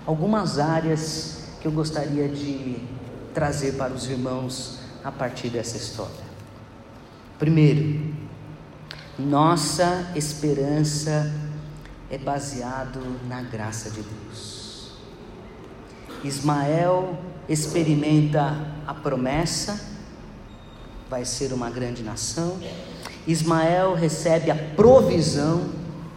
algumas 0.07 0.59
áreas 0.59 1.45
que 1.61 1.69
eu 1.69 1.73
gostaria 1.73 2.29
de 2.29 2.77
trazer 3.33 3.75
para 3.75 3.93
os 3.93 4.09
irmãos 4.09 4.79
a 5.03 5.11
partir 5.11 5.49
dessa 5.49 5.77
história. 5.77 6.25
Primeiro, 7.39 8.15
nossa 9.19 10.13
esperança 10.15 11.33
é 12.11 12.19
baseado 12.19 13.01
na 13.29 13.43
graça 13.43 13.91
de 13.91 14.03
Deus. 14.03 14.93
Ismael 16.23 17.19
experimenta 17.49 18.57
a 18.87 18.95
promessa 18.95 19.95
vai 21.09 21.25
ser 21.25 21.53
uma 21.53 21.71
grande 21.71 22.03
nação. 22.03 22.59
Ismael 23.27 23.95
recebe 23.95 24.51
a 24.51 24.55
provisão. 24.55 25.71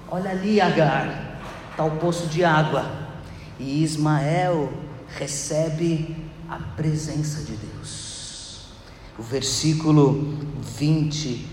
Olha 0.10 0.32
ali, 0.32 0.60
Agar, 0.60 1.40
está 1.72 1.84
o 1.84 1.92
poço 1.92 2.28
de 2.28 2.44
água. 2.44 2.86
E 3.60 3.84
Ismael 3.84 4.72
recebe 5.18 6.16
a 6.50 6.58
presença 6.76 7.44
de 7.44 7.54
Deus. 7.54 8.68
O 9.18 9.24
versículo 9.24 10.38
20: 10.62 11.48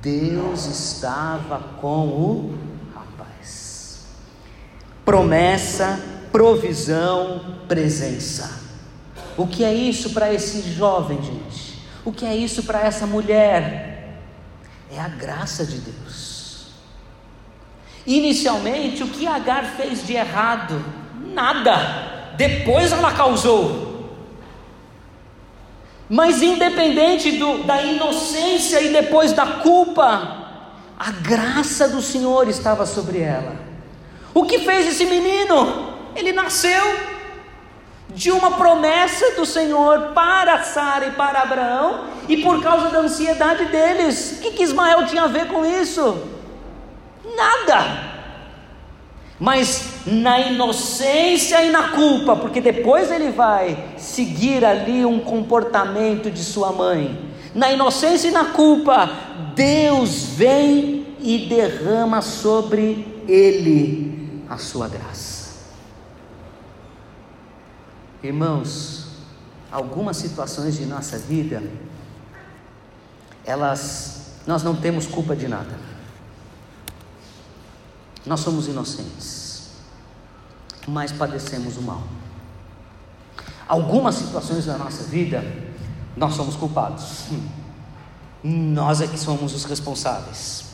Deus 0.00 0.66
estava 0.66 1.58
com 1.80 2.06
o 2.06 2.58
rapaz. 2.94 4.06
Promessa, 5.04 6.00
provisão, 6.30 7.58
presença. 7.68 8.62
O 9.36 9.46
que 9.46 9.64
é 9.64 9.72
isso 9.72 10.10
para 10.10 10.32
esse 10.32 10.62
jovem, 10.72 11.22
gente? 11.22 11.78
O 12.04 12.12
que 12.12 12.24
é 12.24 12.36
isso 12.36 12.62
para 12.62 12.80
essa 12.80 13.06
mulher? 13.06 13.91
É 14.94 15.00
a 15.00 15.08
graça 15.08 15.64
de 15.64 15.78
Deus. 15.78 16.66
Inicialmente, 18.06 19.02
o 19.02 19.08
que 19.08 19.26
Agar 19.26 19.64
fez 19.76 20.06
de 20.06 20.12
errado? 20.12 20.84
Nada. 21.32 22.34
Depois 22.36 22.92
ela 22.92 23.12
causou. 23.12 23.90
Mas 26.10 26.42
independente 26.42 27.32
do, 27.38 27.64
da 27.64 27.82
inocência 27.82 28.82
e 28.82 28.92
depois 28.92 29.32
da 29.32 29.46
culpa, 29.46 30.42
a 30.98 31.10
graça 31.10 31.88
do 31.88 32.02
Senhor 32.02 32.48
estava 32.48 32.84
sobre 32.84 33.20
ela. 33.20 33.56
O 34.34 34.44
que 34.44 34.58
fez 34.58 34.86
esse 34.86 35.06
menino? 35.06 35.96
Ele 36.14 36.32
nasceu 36.32 37.11
de 38.14 38.30
uma 38.30 38.52
promessa 38.52 39.32
do 39.36 39.46
Senhor 39.46 40.12
para 40.14 40.62
Sara 40.62 41.06
e 41.06 41.10
para 41.12 41.42
Abraão, 41.42 42.04
e 42.28 42.38
por 42.38 42.62
causa 42.62 42.88
da 42.90 43.00
ansiedade 43.00 43.64
deles. 43.66 44.38
O 44.38 44.42
que, 44.42 44.52
que 44.52 44.62
Ismael 44.62 45.06
tinha 45.06 45.22
a 45.22 45.28
ver 45.28 45.48
com 45.48 45.64
isso? 45.64 46.22
Nada. 47.36 48.12
Mas 49.38 50.04
na 50.06 50.38
inocência 50.38 51.64
e 51.64 51.70
na 51.70 51.88
culpa, 51.88 52.36
porque 52.36 52.60
depois 52.60 53.10
ele 53.10 53.30
vai 53.30 53.76
seguir 53.96 54.64
ali 54.64 55.04
um 55.04 55.18
comportamento 55.18 56.30
de 56.30 56.44
sua 56.44 56.70
mãe. 56.70 57.18
Na 57.54 57.72
inocência 57.72 58.28
e 58.28 58.30
na 58.30 58.46
culpa, 58.46 59.10
Deus 59.54 60.26
vem 60.26 61.06
e 61.20 61.46
derrama 61.48 62.22
sobre 62.22 63.24
ele 63.26 64.44
a 64.48 64.58
sua 64.58 64.88
graça. 64.88 65.31
Irmãos, 68.22 69.06
algumas 69.70 70.16
situações 70.16 70.76
de 70.76 70.86
nossa 70.86 71.18
vida, 71.18 71.62
elas, 73.44 74.36
nós 74.46 74.62
não 74.62 74.76
temos 74.76 75.06
culpa 75.06 75.34
de 75.34 75.48
nada. 75.48 75.76
Nós 78.24 78.38
somos 78.38 78.68
inocentes, 78.68 79.70
mas 80.86 81.10
padecemos 81.10 81.76
o 81.76 81.82
mal. 81.82 82.04
Algumas 83.66 84.14
situações 84.14 84.66
da 84.66 84.78
nossa 84.78 85.02
vida, 85.04 85.42
nós 86.16 86.34
somos 86.34 86.54
culpados. 86.54 87.24
Nós 88.44 89.00
é 89.00 89.06
que 89.08 89.18
somos 89.18 89.52
os 89.54 89.64
responsáveis. 89.64 90.64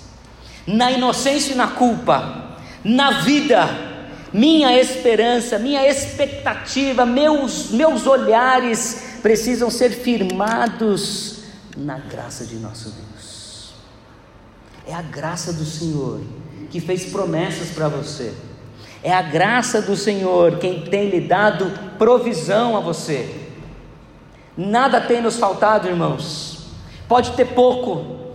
Na 0.66 0.90
inocência 0.90 1.52
e 1.52 1.56
na 1.56 1.68
culpa, 1.68 2.56
na 2.84 3.22
vida, 3.22 3.87
minha 4.32 4.78
esperança, 4.78 5.58
minha 5.58 5.86
expectativa, 5.88 7.06
meus, 7.06 7.70
meus 7.70 8.06
olhares 8.06 9.18
precisam 9.22 9.70
ser 9.70 9.90
firmados 9.90 11.40
na 11.76 11.98
graça 11.98 12.44
de 12.44 12.56
nosso 12.56 12.90
Deus. 12.90 13.72
É 14.86 14.94
a 14.94 15.02
graça 15.02 15.52
do 15.52 15.64
Senhor 15.64 16.20
que 16.70 16.80
fez 16.80 17.06
promessas 17.06 17.70
para 17.70 17.88
você. 17.88 18.34
É 19.02 19.12
a 19.12 19.22
graça 19.22 19.80
do 19.80 19.96
Senhor 19.96 20.58
quem 20.58 20.82
tem 20.82 21.08
lhe 21.08 21.20
dado 21.20 21.70
provisão 21.98 22.76
a 22.76 22.80
você. 22.80 23.48
Nada 24.56 25.00
tem 25.00 25.22
nos 25.22 25.36
faltado, 25.36 25.88
irmãos. 25.88 26.66
Pode 27.06 27.32
ter 27.32 27.46
pouco, 27.46 28.34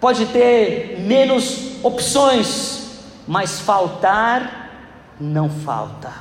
pode 0.00 0.26
ter 0.26 0.98
menos 1.00 1.82
opções, 1.82 2.98
mas 3.26 3.60
faltar 3.60 4.67
não 5.20 5.48
falta. 5.48 6.12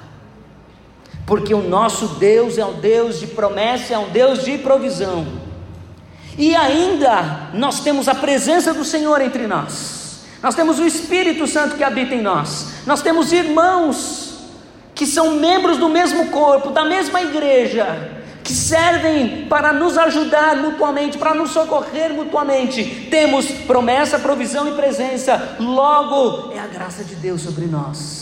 Porque 1.25 1.53
o 1.53 1.61
nosso 1.61 2.07
Deus 2.15 2.57
é 2.57 2.65
um 2.65 2.79
Deus 2.79 3.19
de 3.19 3.27
promessa, 3.27 3.93
é 3.93 3.97
um 3.97 4.09
Deus 4.09 4.43
de 4.43 4.57
provisão. 4.57 5.27
E 6.37 6.55
ainda 6.55 7.49
nós 7.53 7.81
temos 7.81 8.07
a 8.07 8.15
presença 8.15 8.73
do 8.73 8.85
Senhor 8.85 9.19
entre 9.21 9.47
nós. 9.47 10.21
Nós 10.41 10.55
temos 10.55 10.79
o 10.79 10.85
Espírito 10.85 11.47
Santo 11.47 11.75
que 11.75 11.83
habita 11.83 12.13
em 12.13 12.21
nós. 12.21 12.73
Nós 12.85 13.01
temos 13.01 13.33
irmãos 13.33 14.37
que 14.93 15.05
são 15.05 15.35
membros 15.35 15.77
do 15.77 15.89
mesmo 15.89 16.27
corpo, 16.27 16.69
da 16.69 16.85
mesma 16.85 17.21
igreja, 17.21 18.23
que 18.43 18.53
servem 18.53 19.45
para 19.47 19.73
nos 19.73 19.97
ajudar 19.97 20.55
mutuamente, 20.55 21.17
para 21.17 21.33
nos 21.33 21.51
socorrer 21.51 22.13
mutuamente. 22.13 23.07
Temos 23.11 23.45
promessa, 23.67 24.17
provisão 24.17 24.67
e 24.67 24.71
presença. 24.71 25.57
Logo, 25.59 26.51
é 26.53 26.59
a 26.59 26.67
graça 26.67 27.03
de 27.03 27.15
Deus 27.15 27.41
sobre 27.41 27.65
nós. 27.65 28.16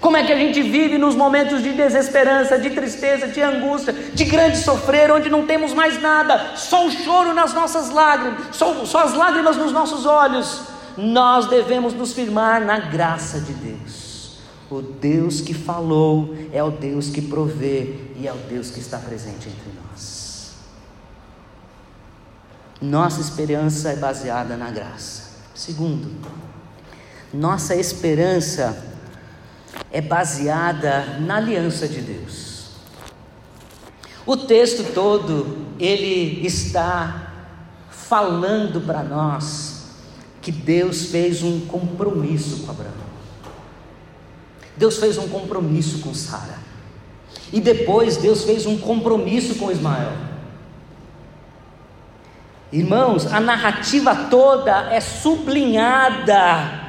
Como 0.00 0.16
é 0.16 0.24
que 0.24 0.32
a 0.32 0.36
gente 0.36 0.62
vive 0.62 0.98
nos 0.98 1.14
momentos 1.14 1.62
de 1.62 1.72
desesperança, 1.72 2.58
de 2.58 2.70
tristeza, 2.70 3.26
de 3.28 3.40
angústia, 3.40 3.92
de 3.92 4.24
grande 4.24 4.58
sofrer, 4.58 5.10
onde 5.10 5.30
não 5.30 5.46
temos 5.46 5.72
mais 5.72 6.00
nada, 6.00 6.56
só 6.56 6.86
o 6.86 6.90
choro 6.90 7.32
nas 7.32 7.54
nossas 7.54 7.90
lágrimas, 7.90 8.56
só, 8.56 8.84
só 8.84 9.04
as 9.04 9.14
lágrimas 9.14 9.56
nos 9.56 9.72
nossos 9.72 10.04
olhos. 10.04 10.62
Nós 10.96 11.46
devemos 11.46 11.92
nos 11.92 12.12
firmar 12.12 12.64
na 12.64 12.78
graça 12.78 13.40
de 13.40 13.52
Deus. 13.52 14.38
O 14.70 14.82
Deus 14.82 15.40
que 15.40 15.54
falou 15.54 16.34
é 16.52 16.62
o 16.62 16.70
Deus 16.70 17.08
que 17.08 17.22
provê 17.22 17.94
e 18.16 18.26
é 18.26 18.32
o 18.32 18.36
Deus 18.36 18.70
que 18.70 18.80
está 18.80 18.98
presente 18.98 19.48
entre 19.48 19.70
nós. 19.82 20.52
Nossa 22.80 23.20
esperança 23.20 23.90
é 23.90 23.96
baseada 23.96 24.56
na 24.56 24.70
graça. 24.70 25.22
Segundo, 25.54 26.10
nossa 27.32 27.74
esperança 27.74 28.95
é 29.90 30.00
baseada 30.00 31.18
na 31.20 31.36
aliança 31.36 31.88
de 31.88 32.00
Deus. 32.00 32.70
O 34.26 34.36
texto 34.36 34.92
todo, 34.92 35.66
ele 35.78 36.44
está 36.44 37.32
falando 37.90 38.80
para 38.80 39.02
nós 39.02 39.86
que 40.42 40.50
Deus 40.52 41.06
fez 41.06 41.42
um 41.42 41.60
compromisso 41.60 42.64
com 42.64 42.70
Abraão. 42.70 43.06
Deus 44.76 44.98
fez 44.98 45.16
um 45.18 45.28
compromisso 45.28 46.00
com 46.00 46.12
Sara. 46.12 46.58
E 47.52 47.60
depois 47.60 48.16
Deus 48.16 48.44
fez 48.44 48.66
um 48.66 48.76
compromisso 48.78 49.54
com 49.56 49.70
Ismael. 49.70 50.12
Irmãos, 52.72 53.26
a 53.32 53.40
narrativa 53.40 54.14
toda 54.28 54.92
é 54.92 55.00
sublinhada 55.00 56.85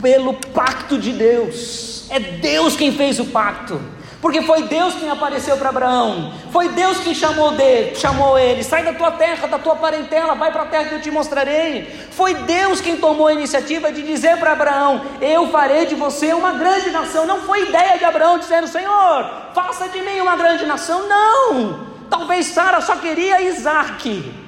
pelo 0.00 0.34
pacto 0.34 0.98
de 0.98 1.12
Deus. 1.12 2.06
É 2.10 2.18
Deus 2.18 2.76
quem 2.76 2.92
fez 2.92 3.18
o 3.18 3.26
pacto. 3.26 3.80
Porque 4.20 4.42
foi 4.42 4.62
Deus 4.64 4.94
quem 4.94 5.08
apareceu 5.08 5.56
para 5.56 5.68
Abraão, 5.68 6.32
foi 6.50 6.70
Deus 6.70 6.98
quem 6.98 7.14
chamou 7.14 7.52
dele, 7.52 7.94
chamou 7.94 8.36
ele, 8.36 8.64
sai 8.64 8.82
da 8.82 8.92
tua 8.92 9.12
terra, 9.12 9.46
da 9.46 9.60
tua 9.60 9.76
parentela, 9.76 10.34
vai 10.34 10.50
para 10.50 10.62
a 10.62 10.66
terra 10.66 10.86
que 10.86 10.94
eu 10.96 11.00
te 11.00 11.08
mostrarei. 11.08 11.84
Foi 12.10 12.34
Deus 12.34 12.80
quem 12.80 12.96
tomou 12.96 13.28
a 13.28 13.32
iniciativa 13.32 13.92
de 13.92 14.02
dizer 14.02 14.36
para 14.38 14.52
Abraão: 14.52 15.02
Eu 15.20 15.48
farei 15.50 15.86
de 15.86 15.94
você 15.94 16.32
uma 16.32 16.50
grande 16.52 16.90
nação. 16.90 17.26
Não 17.26 17.42
foi 17.42 17.68
ideia 17.68 17.96
de 17.96 18.04
Abraão 18.04 18.38
dizendo: 18.38 18.66
Senhor, 18.66 19.30
faça 19.54 19.88
de 19.88 20.02
mim 20.02 20.20
uma 20.20 20.34
grande 20.34 20.66
nação. 20.66 21.06
Não. 21.06 21.86
Talvez 22.10 22.46
Sara 22.46 22.80
só 22.80 22.96
queria 22.96 23.40
Isaac. 23.42 24.47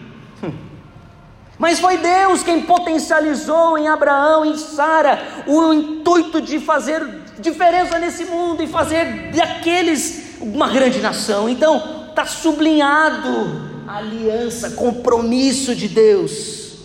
Mas 1.60 1.78
foi 1.78 1.98
Deus 1.98 2.42
quem 2.42 2.62
potencializou 2.62 3.76
em 3.76 3.86
Abraão 3.86 4.46
e 4.46 4.56
Sara 4.56 5.44
o 5.46 5.74
intuito 5.74 6.40
de 6.40 6.58
fazer 6.58 7.06
diferença 7.38 7.98
nesse 7.98 8.24
mundo 8.24 8.62
e 8.62 8.66
fazer 8.66 9.30
daqueles 9.30 10.40
uma 10.40 10.70
grande 10.70 11.00
nação. 11.00 11.50
Então, 11.50 12.06
está 12.08 12.24
sublinhado 12.24 13.60
a 13.86 13.98
aliança, 13.98 14.70
compromisso 14.70 15.74
de 15.74 15.86
Deus. 15.86 16.78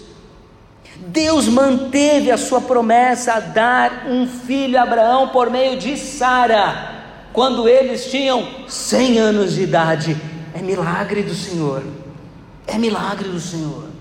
Deus 1.08 1.48
manteve 1.48 2.30
a 2.30 2.38
sua 2.38 2.60
promessa 2.60 3.36
a 3.36 3.40
dar 3.40 4.08
um 4.10 4.28
filho 4.28 4.78
a 4.78 4.84
Abraão 4.84 5.30
por 5.30 5.50
meio 5.50 5.80
de 5.80 5.96
Sara, 5.96 6.96
quando 7.32 7.70
eles 7.70 8.12
tinham 8.12 8.46
100 8.68 9.20
anos 9.20 9.54
de 9.54 9.62
idade. 9.62 10.18
É 10.54 10.62
milagre 10.62 11.24
do 11.24 11.34
Senhor. 11.34 11.82
É 12.68 12.78
milagre 12.78 13.30
do 13.30 13.40
Senhor. 13.40 13.95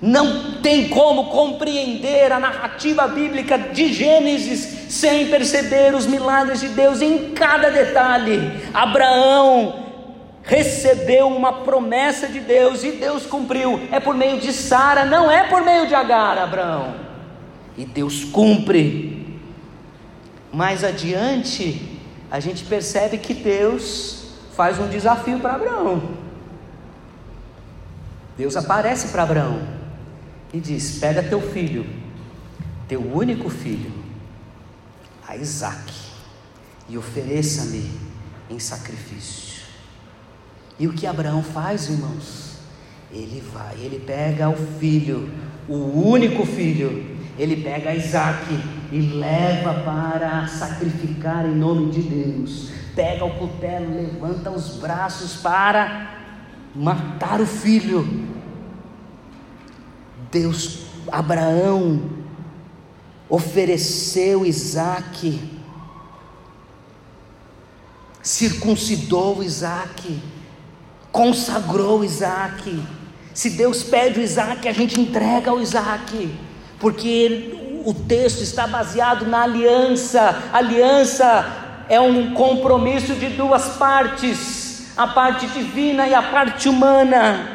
Não 0.00 0.60
tem 0.60 0.88
como 0.88 1.30
compreender 1.30 2.32
a 2.32 2.38
narrativa 2.38 3.06
bíblica 3.08 3.56
de 3.56 3.92
Gênesis 3.92 4.92
sem 4.92 5.28
perceber 5.28 5.94
os 5.94 6.06
milagres 6.06 6.60
de 6.60 6.68
Deus 6.68 7.00
em 7.00 7.30
cada 7.30 7.70
detalhe. 7.70 8.38
Abraão 8.72 9.82
recebeu 10.42 11.28
uma 11.28 11.64
promessa 11.64 12.28
de 12.28 12.40
Deus 12.40 12.84
e 12.84 12.92
Deus 12.92 13.24
cumpriu. 13.24 13.80
É 13.90 13.98
por 13.98 14.14
meio 14.14 14.38
de 14.38 14.52
Sara, 14.52 15.04
não 15.04 15.30
é 15.30 15.48
por 15.48 15.62
meio 15.62 15.86
de 15.86 15.94
Agar, 15.94 16.36
Abraão. 16.38 16.94
E 17.76 17.84
Deus 17.84 18.24
cumpre. 18.24 19.40
Mais 20.52 20.84
adiante, 20.84 21.98
a 22.30 22.38
gente 22.40 22.62
percebe 22.64 23.18
que 23.18 23.34
Deus 23.34 24.34
faz 24.54 24.78
um 24.78 24.88
desafio 24.88 25.40
para 25.40 25.54
Abraão. 25.54 26.02
Deus 28.36 28.56
aparece 28.56 29.08
para 29.08 29.22
Abraão 29.22 29.83
e 30.54 30.60
diz: 30.60 31.00
Pega 31.00 31.20
teu 31.20 31.40
filho, 31.40 31.84
teu 32.86 33.00
único 33.00 33.50
filho, 33.50 33.92
a 35.26 35.36
Isaac, 35.36 35.92
e 36.88 36.96
ofereça-me 36.96 37.90
em 38.48 38.58
sacrifício. 38.60 39.64
E 40.78 40.86
o 40.86 40.92
que 40.92 41.08
Abraão 41.08 41.42
faz, 41.42 41.90
irmãos? 41.90 42.58
Ele 43.12 43.42
vai, 43.52 43.74
ele 43.80 43.98
pega 43.98 44.48
o 44.48 44.56
filho, 44.78 45.28
o 45.68 46.08
único 46.08 46.46
filho, 46.46 47.16
ele 47.36 47.56
pega 47.56 47.94
Isaac 47.94 48.46
e 48.92 49.00
leva 49.00 49.74
para 49.82 50.46
sacrificar 50.46 51.44
em 51.46 51.54
nome 51.54 51.90
de 51.90 52.02
Deus. 52.02 52.70
Pega 52.94 53.24
o 53.24 53.38
cutelo, 53.38 53.96
levanta 53.96 54.50
os 54.50 54.76
braços 54.76 55.34
para 55.34 56.14
matar 56.74 57.40
o 57.40 57.46
filho. 57.46 58.33
Deus, 60.34 60.80
Abraão 61.12 62.10
ofereceu 63.28 64.44
Isaac, 64.44 65.40
circuncidou 68.20 69.44
Isaac, 69.44 70.20
consagrou 71.12 72.02
Isaac. 72.02 72.82
Se 73.32 73.50
Deus 73.50 73.84
pede 73.84 74.18
o 74.18 74.22
Isaac, 74.22 74.66
a 74.66 74.72
gente 74.72 75.00
entrega 75.00 75.54
o 75.54 75.62
Isaac, 75.62 76.36
porque 76.80 77.82
o 77.84 77.94
texto 77.94 78.42
está 78.42 78.66
baseado 78.66 79.26
na 79.26 79.42
aliança. 79.42 80.50
aliança 80.52 81.84
é 81.88 82.00
um 82.00 82.34
compromisso 82.34 83.14
de 83.14 83.28
duas 83.28 83.76
partes, 83.76 84.88
a 84.96 85.06
parte 85.06 85.46
divina 85.46 86.08
e 86.08 86.14
a 86.14 86.22
parte 86.24 86.68
humana. 86.68 87.53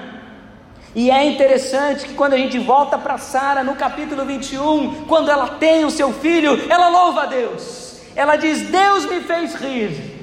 E 0.95 1.11
é 1.11 1.23
interessante 1.23 2.05
que 2.05 2.13
quando 2.13 2.33
a 2.33 2.37
gente 2.37 2.57
volta 2.57 2.97
para 2.97 3.17
Sara 3.17 3.63
no 3.63 3.75
capítulo 3.75 4.25
21, 4.25 5.05
quando 5.05 5.29
ela 5.29 5.49
tem 5.49 5.85
o 5.85 5.91
seu 5.91 6.11
filho, 6.11 6.59
ela 6.69 6.89
louva 6.89 7.23
a 7.23 7.25
Deus. 7.27 7.99
Ela 8.15 8.35
diz: 8.35 8.69
Deus 8.69 9.05
me 9.05 9.21
fez 9.21 9.53
rir. 9.55 10.17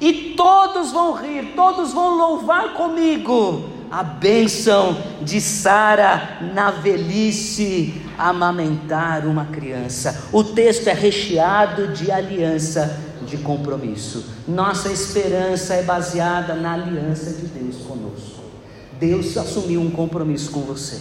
E 0.00 0.34
todos 0.36 0.92
vão 0.92 1.12
rir, 1.12 1.52
todos 1.54 1.92
vão 1.92 2.16
louvar 2.16 2.72
comigo 2.74 3.68
a 3.90 4.02
bênção 4.04 4.96
de 5.20 5.40
Sara 5.40 6.38
na 6.54 6.70
velhice 6.70 8.00
amamentar 8.16 9.26
uma 9.26 9.46
criança. 9.46 10.28
O 10.32 10.44
texto 10.44 10.86
é 10.86 10.92
recheado 10.92 11.88
de 11.88 12.10
aliança, 12.10 12.98
de 13.22 13.36
compromisso. 13.38 14.24
Nossa 14.46 14.92
esperança 14.92 15.74
é 15.74 15.82
baseada 15.82 16.54
na 16.54 16.74
aliança 16.74 17.32
de 17.32 17.46
Deus 17.46 17.78
conosco. 17.84 18.09
Deus 19.00 19.34
assumiu 19.38 19.80
um 19.80 19.90
compromisso 19.90 20.50
com 20.50 20.60
você, 20.60 21.00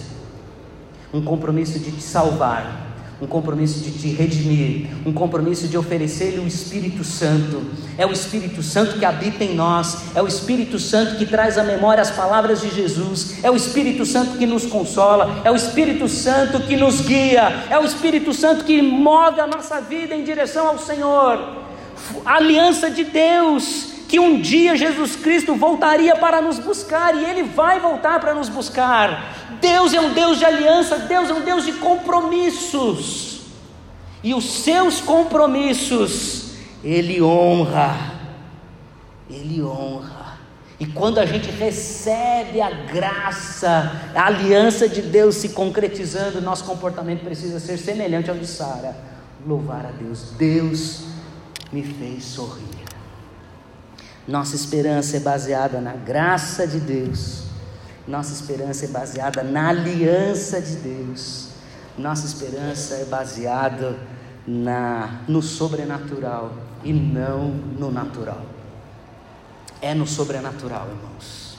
um 1.13 1.21
compromisso 1.21 1.77
de 1.77 1.91
te 1.91 2.01
salvar, 2.01 2.87
um 3.21 3.27
compromisso 3.27 3.81
de 3.81 3.91
te 3.91 4.07
redimir, 4.07 4.87
um 5.05 5.11
compromisso 5.11 5.67
de 5.67 5.77
oferecer-lhe 5.77 6.39
o 6.39 6.47
Espírito 6.47 7.03
Santo. 7.03 7.61
É 7.97 8.05
o 8.05 8.11
Espírito 8.13 8.63
Santo 8.63 8.97
que 8.97 9.03
habita 9.03 9.43
em 9.43 9.53
nós, 9.53 10.15
é 10.15 10.21
o 10.21 10.27
Espírito 10.27 10.79
Santo 10.79 11.17
que 11.17 11.25
traz 11.25 11.57
à 11.57 11.63
memória 11.63 12.01
as 12.01 12.09
palavras 12.09 12.61
de 12.61 12.73
Jesus, 12.73 13.43
é 13.43 13.51
o 13.51 13.55
Espírito 13.57 14.05
Santo 14.05 14.37
que 14.37 14.45
nos 14.45 14.65
consola, 14.65 15.41
é 15.43 15.51
o 15.51 15.55
Espírito 15.55 16.07
Santo 16.07 16.61
que 16.61 16.77
nos 16.77 17.01
guia, 17.01 17.65
é 17.69 17.77
o 17.77 17.83
Espírito 17.83 18.33
Santo 18.33 18.63
que 18.63 18.81
move 18.81 19.41
a 19.41 19.47
nossa 19.47 19.81
vida 19.81 20.15
em 20.15 20.23
direção 20.23 20.69
ao 20.69 20.79
Senhor. 20.79 21.37
A 22.25 22.35
aliança 22.35 22.89
de 22.89 23.03
Deus 23.03 23.88
que 24.09 24.19
um 24.19 24.41
dia 24.41 24.75
Jesus 24.75 25.15
Cristo 25.15 25.53
voltaria 25.53 26.15
para 26.15 26.41
nos 26.41 26.57
buscar 26.57 27.15
e 27.15 27.23
Ele 27.23 27.43
vai 27.43 27.79
voltar 27.79 28.19
para 28.19 28.33
nos 28.33 28.49
buscar. 28.49 29.37
Deus 29.61 29.93
é 29.93 30.01
um 30.01 30.13
Deus 30.13 30.39
de 30.39 30.45
aliança, 30.45 30.97
Deus 30.97 31.29
é 31.29 31.33
um 31.33 31.41
Deus 31.41 31.63
de 31.63 31.73
compromissos, 31.73 33.41
e 34.23 34.33
os 34.33 34.63
seus 34.63 34.99
compromissos 34.99 36.53
Ele 36.83 37.21
honra, 37.21 37.95
Ele 39.29 39.61
honra. 39.61 40.39
E 40.79 40.87
quando 40.87 41.19
a 41.19 41.25
gente 41.25 41.51
recebe 41.51 42.61
a 42.61 42.71
graça, 42.71 43.91
a 44.15 44.25
aliança 44.25 44.89
de 44.89 45.03
Deus 45.03 45.35
se 45.35 45.49
concretizando, 45.49 46.41
nosso 46.41 46.63
comportamento 46.63 47.23
precisa 47.23 47.59
ser 47.59 47.77
semelhante 47.77 48.31
ao 48.31 48.37
de 48.37 48.47
Sara. 48.47 48.95
Louvar 49.45 49.85
a 49.85 49.91
Deus. 49.91 50.31
Deus 50.37 51.03
me 51.71 51.83
fez 51.83 52.23
sorrir. 52.23 52.68
Nossa 54.29 54.55
esperança 54.55 55.17
é 55.17 55.19
baseada 55.19 55.81
na 55.81 55.93
graça 55.93 56.67
de 56.67 56.79
Deus. 56.79 57.45
Nossa 58.07 58.31
esperança 58.31 58.85
é 58.85 58.87
baseada 58.87 59.41
na 59.41 59.69
aliança 59.69 60.61
de 60.61 60.75
Deus. 60.75 61.47
Nossa 61.97 62.27
esperança 62.27 62.93
é 62.93 63.05
baseada 63.05 63.97
na, 64.45 65.21
no 65.27 65.41
sobrenatural 65.41 66.53
e 66.83 66.93
não 66.93 67.47
no 67.49 67.89
natural. 67.89 68.45
É 69.81 69.95
no 69.95 70.05
sobrenatural, 70.05 70.87
irmãos. 70.89 71.57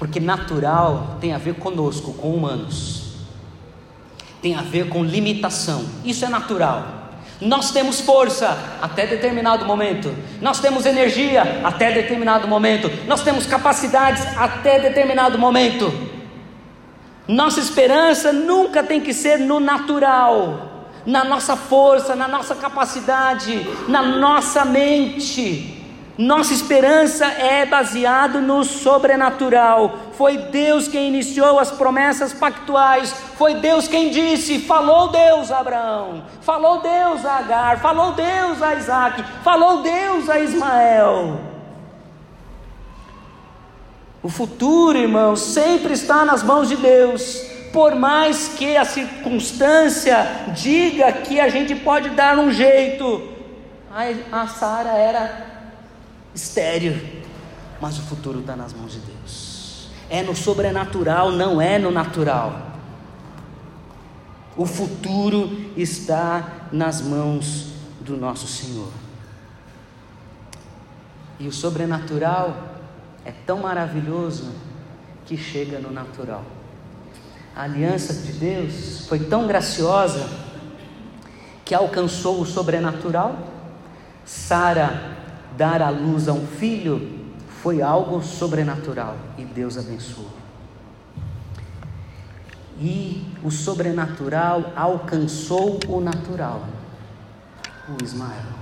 Porque 0.00 0.18
natural 0.18 1.16
tem 1.20 1.32
a 1.32 1.38
ver 1.38 1.54
conosco, 1.54 2.12
com 2.14 2.34
humanos. 2.34 3.18
Tem 4.42 4.56
a 4.56 4.62
ver 4.62 4.88
com 4.88 5.04
limitação. 5.04 5.84
Isso 6.04 6.24
é 6.24 6.28
natural. 6.28 6.95
Nós 7.40 7.70
temos 7.70 8.00
força 8.00 8.56
até 8.80 9.06
determinado 9.06 9.66
momento, 9.66 10.14
nós 10.40 10.58
temos 10.58 10.86
energia 10.86 11.60
até 11.62 11.92
determinado 11.92 12.48
momento, 12.48 12.90
nós 13.06 13.22
temos 13.22 13.46
capacidades 13.46 14.24
até 14.38 14.78
determinado 14.78 15.38
momento. 15.38 15.92
Nossa 17.28 17.60
esperança 17.60 18.32
nunca 18.32 18.82
tem 18.82 19.00
que 19.00 19.12
ser 19.12 19.38
no 19.38 19.60
natural, 19.60 20.90
na 21.04 21.24
nossa 21.24 21.56
força, 21.56 22.16
na 22.16 22.26
nossa 22.26 22.54
capacidade, 22.54 23.66
na 23.86 24.02
nossa 24.02 24.64
mente. 24.64 25.75
Nossa 26.18 26.54
esperança 26.54 27.26
é 27.26 27.66
baseada 27.66 28.40
no 28.40 28.64
sobrenatural. 28.64 29.98
Foi 30.12 30.38
Deus 30.38 30.88
quem 30.88 31.08
iniciou 31.08 31.58
as 31.58 31.70
promessas 31.70 32.32
pactuais. 32.32 33.12
Foi 33.12 33.56
Deus 33.56 33.86
quem 33.86 34.10
disse: 34.10 34.60
falou 34.60 35.08
Deus 35.08 35.50
a 35.50 35.58
Abraão, 35.58 36.24
falou 36.40 36.80
Deus 36.80 37.24
a 37.26 37.36
Agar, 37.36 37.80
falou 37.80 38.12
Deus 38.12 38.62
a 38.62 38.74
Isaac, 38.74 39.22
falou 39.44 39.82
Deus 39.82 40.30
a 40.30 40.40
Ismael. 40.40 41.38
O 44.22 44.28
futuro, 44.30 44.96
irmãos, 44.96 45.40
sempre 45.40 45.92
está 45.92 46.24
nas 46.24 46.42
mãos 46.42 46.68
de 46.68 46.76
Deus. 46.76 47.44
Por 47.74 47.94
mais 47.94 48.48
que 48.48 48.74
a 48.74 48.86
circunstância 48.86 50.26
diga 50.54 51.12
que 51.12 51.38
a 51.38 51.48
gente 51.50 51.74
pode 51.74 52.08
dar 52.08 52.38
um 52.38 52.50
jeito, 52.50 53.22
a 54.32 54.46
Sara 54.46 54.96
era 54.96 55.55
estéreo, 56.36 57.00
mas 57.80 57.98
o 57.98 58.02
futuro 58.02 58.40
está 58.40 58.54
nas 58.54 58.72
mãos 58.72 58.92
de 58.92 58.98
Deus. 59.00 59.88
É 60.08 60.22
no 60.22 60.36
sobrenatural, 60.36 61.32
não 61.32 61.60
é 61.60 61.78
no 61.78 61.90
natural. 61.90 62.74
O 64.56 64.66
futuro 64.66 65.50
está 65.76 66.68
nas 66.70 67.00
mãos 67.00 67.72
do 68.00 68.16
nosso 68.16 68.46
Senhor. 68.46 68.90
E 71.38 71.48
o 71.48 71.52
sobrenatural 71.52 72.56
é 73.24 73.32
tão 73.32 73.60
maravilhoso 73.60 74.52
que 75.26 75.36
chega 75.36 75.78
no 75.78 75.90
natural. 75.90 76.44
A 77.54 77.62
aliança 77.62 78.14
de 78.14 78.32
Deus 78.32 79.06
foi 79.06 79.18
tão 79.18 79.46
graciosa 79.46 80.28
que 81.64 81.74
alcançou 81.74 82.40
o 82.40 82.46
sobrenatural. 82.46 83.36
Sara 84.24 85.15
dar 85.56 85.82
à 85.82 85.90
luz 85.90 86.28
a 86.28 86.32
um 86.32 86.46
filho 86.46 87.26
foi 87.62 87.82
algo 87.82 88.22
sobrenatural 88.22 89.16
e 89.38 89.44
Deus 89.44 89.76
abençoou. 89.76 90.30
E 92.78 93.26
o 93.42 93.50
sobrenatural 93.50 94.72
alcançou 94.76 95.80
o 95.88 96.00
natural, 96.00 96.62
o 97.88 98.04
Ismael. 98.04 98.54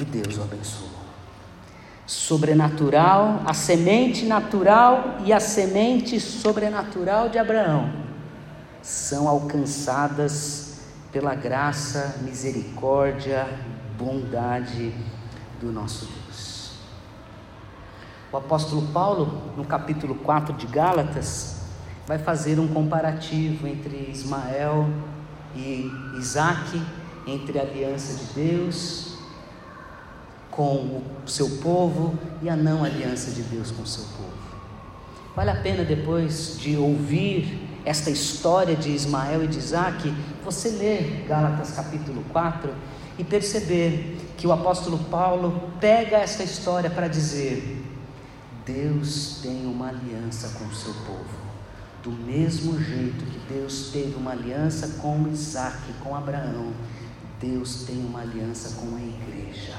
E 0.00 0.04
Deus 0.04 0.38
o 0.38 0.42
abençoou. 0.42 0.90
Sobrenatural, 2.06 3.42
a 3.44 3.52
semente 3.52 4.24
natural 4.24 5.18
e 5.24 5.32
a 5.32 5.40
semente 5.40 6.18
sobrenatural 6.20 7.28
de 7.28 7.38
Abraão 7.38 7.90
são 8.80 9.28
alcançadas 9.28 10.80
pela 11.10 11.34
graça, 11.34 12.16
misericórdia, 12.22 13.46
bondade 13.98 14.94
do 15.60 15.72
nosso 15.72 16.06
Deus. 16.06 16.70
O 18.32 18.36
apóstolo 18.36 18.82
Paulo, 18.88 19.52
no 19.56 19.64
capítulo 19.64 20.14
4 20.16 20.54
de 20.54 20.66
Gálatas, 20.66 21.62
vai 22.06 22.18
fazer 22.18 22.58
um 22.58 22.68
comparativo 22.68 23.66
entre 23.66 24.10
Ismael 24.10 24.88
e 25.54 25.90
Isaac, 26.18 26.80
entre 27.26 27.58
a 27.58 27.62
aliança 27.62 28.14
de 28.14 28.32
Deus 28.34 29.16
com 30.50 31.02
o 31.24 31.28
seu 31.28 31.48
povo 31.58 32.18
e 32.40 32.48
a 32.48 32.56
não 32.56 32.82
aliança 32.82 33.30
de 33.30 33.42
Deus 33.42 33.70
com 33.70 33.82
o 33.82 33.86
seu 33.86 34.04
povo. 34.04 34.32
Vale 35.34 35.50
a 35.50 35.56
pena 35.56 35.84
depois 35.84 36.56
de 36.58 36.76
ouvir 36.76 37.60
esta 37.84 38.10
história 38.10 38.74
de 38.74 38.90
Ismael 38.90 39.44
e 39.44 39.46
de 39.46 39.58
Isaac, 39.58 40.12
você 40.42 40.70
ler 40.70 41.26
Gálatas 41.28 41.72
capítulo 41.72 42.24
4 42.32 42.72
e 43.18 43.24
perceber 43.24 44.18
que 44.36 44.46
o 44.46 44.52
apóstolo 44.52 44.98
Paulo 44.98 45.70
pega 45.80 46.18
essa 46.18 46.42
história 46.42 46.90
para 46.90 47.08
dizer: 47.08 47.82
Deus 48.64 49.38
tem 49.42 49.66
uma 49.66 49.88
aliança 49.88 50.58
com 50.58 50.66
o 50.66 50.74
seu 50.74 50.92
povo. 51.06 51.46
Do 52.02 52.12
mesmo 52.12 52.78
jeito 52.78 53.24
que 53.24 53.52
Deus 53.52 53.90
teve 53.92 54.14
uma 54.14 54.30
aliança 54.32 55.00
com 55.00 55.28
Isaac, 55.28 55.92
com 56.04 56.14
Abraão, 56.14 56.72
Deus 57.40 57.82
tem 57.84 57.98
uma 57.98 58.20
aliança 58.20 58.76
com 58.76 58.94
a 58.94 59.00
igreja. 59.00 59.74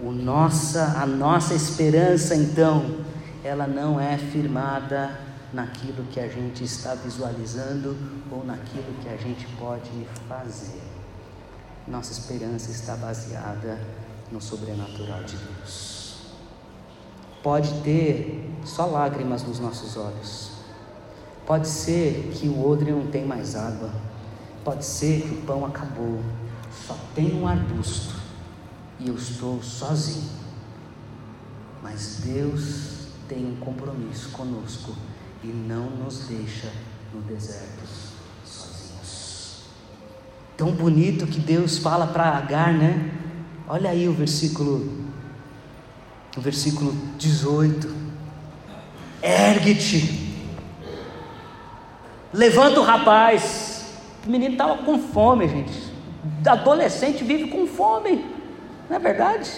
O 0.00 0.12
nossa, 0.12 0.96
a 0.96 1.04
nossa 1.04 1.54
esperança, 1.54 2.36
então, 2.36 2.98
ela 3.42 3.66
não 3.66 3.98
é 3.98 4.16
firmada 4.16 5.18
naquilo 5.52 6.04
que 6.04 6.20
a 6.20 6.28
gente 6.28 6.62
está 6.62 6.94
visualizando 6.94 7.96
ou 8.30 8.44
naquilo 8.44 8.94
que 9.02 9.08
a 9.08 9.16
gente 9.16 9.44
pode 9.58 9.90
fazer 10.28 10.87
nossa 11.88 12.12
esperança 12.12 12.70
está 12.70 12.94
baseada 12.96 13.78
no 14.30 14.40
sobrenatural 14.40 15.24
de 15.24 15.36
Deus. 15.36 16.16
Pode 17.42 17.80
ter 17.80 18.50
só 18.64 18.84
lágrimas 18.84 19.42
nos 19.42 19.58
nossos 19.58 19.96
olhos. 19.96 20.50
Pode 21.46 21.66
ser 21.66 22.32
que 22.34 22.48
o 22.48 22.68
odre 22.68 22.92
não 22.92 23.06
tem 23.06 23.24
mais 23.24 23.56
água. 23.56 23.90
Pode 24.62 24.84
ser 24.84 25.22
que 25.22 25.34
o 25.34 25.42
pão 25.42 25.64
acabou. 25.64 26.20
Só 26.86 26.94
tem 27.14 27.34
um 27.34 27.48
arbusto. 27.48 28.14
E 29.00 29.08
eu 29.08 29.14
estou 29.14 29.62
sozinho. 29.62 30.28
Mas 31.82 32.20
Deus 32.24 33.06
tem 33.28 33.46
um 33.46 33.56
compromisso 33.56 34.30
conosco 34.30 34.94
e 35.42 35.46
não 35.46 35.88
nos 35.90 36.26
deixa 36.26 36.70
no 37.14 37.22
deserto 37.22 38.17
Tão 40.58 40.72
bonito 40.72 41.24
que 41.24 41.38
Deus 41.38 41.78
fala 41.78 42.08
para 42.08 42.36
Agar, 42.36 42.72
né? 42.72 43.12
Olha 43.68 43.90
aí 43.90 44.08
o 44.08 44.12
versículo, 44.12 45.06
o 46.36 46.40
versículo 46.40 46.92
18. 47.16 47.94
Ergue-te, 49.22 50.34
levanta 52.32 52.80
o 52.80 52.82
rapaz. 52.82 53.84
O 54.26 54.30
menino 54.30 54.54
estava 54.54 54.78
com 54.78 54.98
fome, 54.98 55.46
gente. 55.46 55.92
Adolescente 56.44 57.22
vive 57.22 57.50
com 57.50 57.64
fome, 57.68 58.26
não 58.90 58.96
é 58.96 58.98
verdade? 58.98 59.48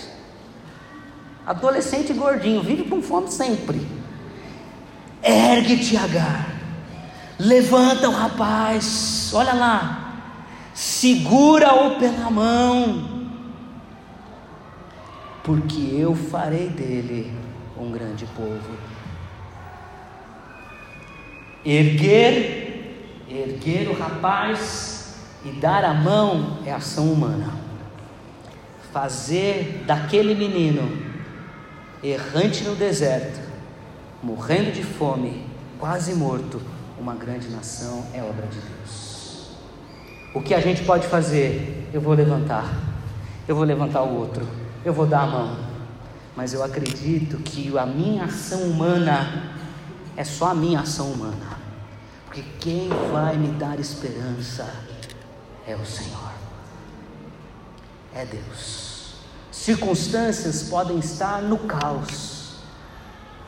Adolescente 1.46 2.12
gordinho 2.12 2.62
vive 2.62 2.84
com 2.84 3.00
fome 3.00 3.32
sempre. 3.32 3.80
Ergue-te, 5.22 5.96
Agar. 5.96 6.46
Levanta 7.38 8.06
o 8.06 8.12
rapaz. 8.12 9.30
Olha 9.32 9.54
lá, 9.54 9.99
segura-o 10.74 11.98
pela 11.98 12.30
mão, 12.30 13.28
porque 15.42 15.96
eu 15.98 16.14
farei 16.14 16.68
dele 16.68 17.32
um 17.78 17.90
grande 17.90 18.26
povo. 18.26 18.70
Erguer, 21.64 23.26
erguer 23.28 23.88
o 23.88 23.98
rapaz 23.98 25.14
e 25.44 25.50
dar 25.52 25.84
a 25.84 25.94
mão 25.94 26.58
é 26.64 26.72
ação 26.72 27.12
humana. 27.12 27.52
Fazer 28.92 29.84
daquele 29.86 30.34
menino 30.34 31.10
errante 32.02 32.64
no 32.64 32.74
deserto, 32.74 33.40
morrendo 34.22 34.72
de 34.72 34.82
fome, 34.82 35.44
quase 35.78 36.14
morto, 36.14 36.60
uma 36.98 37.14
grande 37.14 37.48
nação 37.48 38.04
é 38.12 38.22
obra 38.22 38.46
de 38.46 38.58
Deus. 38.58 38.79
O 40.32 40.40
que 40.40 40.54
a 40.54 40.60
gente 40.60 40.84
pode 40.84 41.08
fazer? 41.08 41.88
Eu 41.92 42.00
vou 42.00 42.14
levantar, 42.14 42.72
eu 43.48 43.56
vou 43.56 43.64
levantar 43.64 44.02
o 44.02 44.16
outro, 44.16 44.46
eu 44.84 44.92
vou 44.92 45.04
dar 45.04 45.22
a 45.22 45.26
mão. 45.26 45.56
Mas 46.36 46.54
eu 46.54 46.62
acredito 46.62 47.38
que 47.38 47.76
a 47.76 47.84
minha 47.84 48.26
ação 48.26 48.62
humana 48.62 49.56
é 50.16 50.22
só 50.22 50.50
a 50.50 50.54
minha 50.54 50.80
ação 50.80 51.10
humana, 51.10 51.58
porque 52.26 52.44
quem 52.60 52.88
vai 53.12 53.36
me 53.36 53.48
dar 53.48 53.80
esperança 53.80 54.72
é 55.66 55.74
o 55.74 55.84
Senhor, 55.84 56.30
é 58.14 58.24
Deus. 58.24 59.14
Circunstâncias 59.50 60.62
podem 60.62 61.00
estar 61.00 61.42
no 61.42 61.58
caos, 61.58 62.60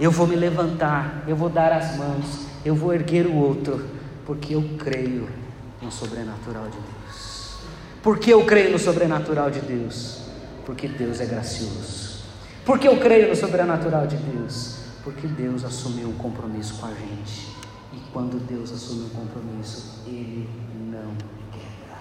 eu 0.01 0.11
vou 0.11 0.26
me 0.26 0.35
levantar, 0.35 1.22
eu 1.28 1.37
vou 1.37 1.49
dar 1.49 1.70
as 1.72 1.97
mãos, 1.97 2.47
eu 2.64 2.74
vou 2.74 2.93
erguer 2.93 3.26
o 3.26 3.37
outro, 3.37 3.89
porque 4.26 4.57
eu 4.57 4.68
creio 4.78 5.41
no 5.83 5.91
sobrenatural 5.91 6.64
de 6.64 6.78
Deus. 6.78 7.57
Por 8.03 8.18
que 8.18 8.30
eu 8.30 8.45
creio 8.45 8.72
no 8.72 8.78
sobrenatural 8.78 9.51
de 9.51 9.61
Deus? 9.61 10.18
Porque 10.64 10.89
Deus 10.89 11.20
é 11.20 11.26
gracioso. 11.26 12.22
Por 12.64 12.78
que 12.78 12.87
eu 12.87 12.99
creio 12.99 13.28
no 13.28 13.37
sobrenatural 13.37 14.07
de 14.07 14.16
Deus? 14.16 14.76
Porque 15.03 15.26
Deus 15.26 15.64
assumiu 15.64 16.09
um 16.09 16.14
compromisso 16.14 16.74
com 16.74 16.87
a 16.87 16.95
gente. 16.95 17.49
E 17.93 18.01
quando 18.12 18.39
Deus 18.47 18.72
assume 18.72 19.07
um 19.07 19.09
compromisso, 19.09 20.01
Ele 20.07 20.49
não 20.91 21.14
quebra. 21.51 21.99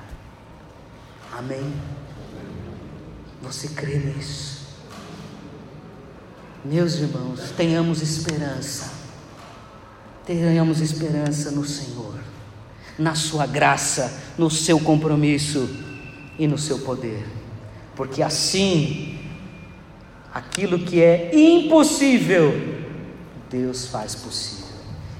Amém? 1.38 1.74
Você 3.42 3.70
crê 3.70 3.98
nisso? 3.98 4.62
Meus 6.64 6.96
irmãos, 6.96 7.52
tenhamos 7.58 8.04
esperança. 8.04 8.92
Tenhamos 10.26 10.80
esperança 10.80 11.50
no 11.50 11.66
Senhor. 11.66 12.21
Na 12.98 13.16
sua 13.16 13.46
graça, 13.46 14.22
no 14.38 14.50
seu 14.50 14.80
compromisso 14.80 15.70
e 16.38 16.48
no 16.48 16.58
seu 16.58 16.80
poder. 16.80 17.28
Porque 17.96 18.22
assim, 18.22 19.20
aquilo 20.34 20.80
que 20.80 21.02
é 21.02 21.32
impossível, 21.34 22.54
Deus 23.50 23.88
faz 23.88 24.16
possível. 24.16 24.62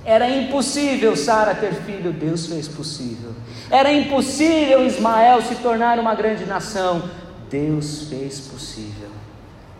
Era 0.04 0.28
impossível 0.30 1.16
Sara 1.16 1.54
ter 1.54 1.74
filho, 1.74 2.12
Deus 2.12 2.48
fez 2.48 2.68
possível. 2.68 3.34
Era 3.70 3.92
impossível 3.94 4.86
Ismael 4.86 5.42
se 5.42 5.56
tornar 5.56 6.00
uma 6.00 6.16
grande 6.16 6.46
nação, 6.46 7.10
Deus 7.50 8.08
fez 8.10 8.40
possível, 8.40 9.10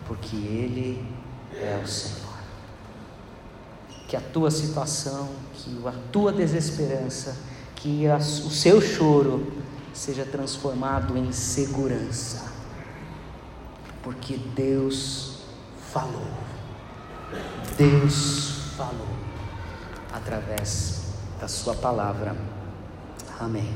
porque 0.06 0.36
Ele 0.36 1.04
é 1.54 1.80
o 1.82 1.86
Senhor. 1.86 2.20
Que 4.06 4.16
a 4.16 4.20
tua 4.20 4.50
situação, 4.50 5.30
que 5.54 5.76
a 5.86 5.94
tua 6.12 6.32
desesperança, 6.32 7.36
que 7.82 8.06
o 8.06 8.50
seu 8.50 8.80
choro 8.80 9.52
seja 9.92 10.24
transformado 10.24 11.18
em 11.18 11.32
segurança, 11.32 12.52
porque 14.04 14.36
Deus 14.36 15.38
falou. 15.92 16.30
Deus 17.76 18.74
falou 18.76 19.08
através 20.12 21.02
da 21.40 21.48
Sua 21.48 21.74
palavra. 21.74 22.36
Amém. 23.40 23.74